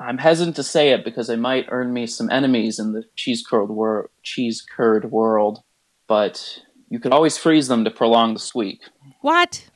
I'm 0.00 0.18
hesitant 0.18 0.56
to 0.56 0.62
say 0.62 0.90
it 0.90 1.04
because 1.04 1.28
it 1.28 1.38
might 1.38 1.66
earn 1.68 1.92
me 1.92 2.06
some 2.06 2.30
enemies 2.30 2.78
in 2.78 2.92
the 2.92 3.04
cheese 3.16 3.44
curd 3.46 3.68
wor- 3.68 4.10
cheese 4.22 4.62
curd 4.62 5.10
world, 5.10 5.62
but 6.08 6.62
you 6.88 6.98
could 6.98 7.12
always 7.12 7.36
freeze 7.36 7.68
them 7.68 7.84
to 7.84 7.90
prolong 7.90 8.32
the 8.34 8.40
squeak. 8.40 8.80
What? 9.20 9.68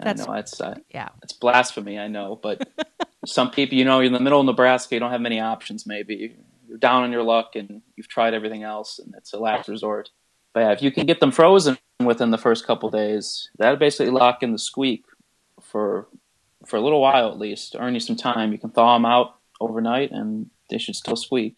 I 0.00 0.04
That's- 0.04 0.26
know 0.26 0.34
it's 0.34 0.60
uh, 0.60 0.76
Yeah. 0.94 1.08
it's 1.22 1.32
blasphemy, 1.32 1.98
I 1.98 2.06
know, 2.06 2.38
but 2.40 2.68
some 3.26 3.50
people, 3.50 3.76
you 3.76 3.84
know, 3.84 3.98
you're 3.98 4.06
in 4.06 4.12
the 4.12 4.20
middle 4.20 4.38
of 4.40 4.46
Nebraska, 4.46 4.94
you 4.94 5.00
don't 5.00 5.10
have 5.10 5.20
many 5.20 5.40
options. 5.40 5.84
Maybe 5.86 6.36
you're 6.68 6.78
down 6.78 7.02
on 7.02 7.10
your 7.10 7.24
luck 7.24 7.56
and 7.56 7.82
you've 7.96 8.08
tried 8.08 8.34
everything 8.34 8.62
else, 8.62 9.00
and 9.00 9.12
it's 9.16 9.32
a 9.32 9.38
last 9.38 9.68
resort. 9.68 10.10
But 10.54 10.60
yeah, 10.60 10.72
if 10.72 10.82
you 10.82 10.92
can 10.92 11.06
get 11.06 11.18
them 11.18 11.32
frozen 11.32 11.76
within 12.00 12.30
the 12.30 12.38
first 12.38 12.64
couple 12.66 12.88
days, 12.90 13.50
that'll 13.58 13.76
basically 13.76 14.10
lock 14.12 14.42
in 14.44 14.52
the 14.52 14.58
squeak 14.58 15.04
for 15.60 16.06
for 16.68 16.76
a 16.76 16.80
little 16.80 17.00
while 17.00 17.30
at 17.30 17.38
least. 17.38 17.72
To 17.72 17.78
earn 17.78 17.94
you 17.94 18.00
some 18.00 18.16
time. 18.16 18.52
You 18.52 18.58
can 18.58 18.70
thaw 18.70 18.94
them 18.94 19.06
out 19.06 19.36
overnight, 19.60 20.10
and 20.12 20.50
they 20.70 20.78
should 20.78 20.96
still 20.96 21.16
squeak. 21.16 21.56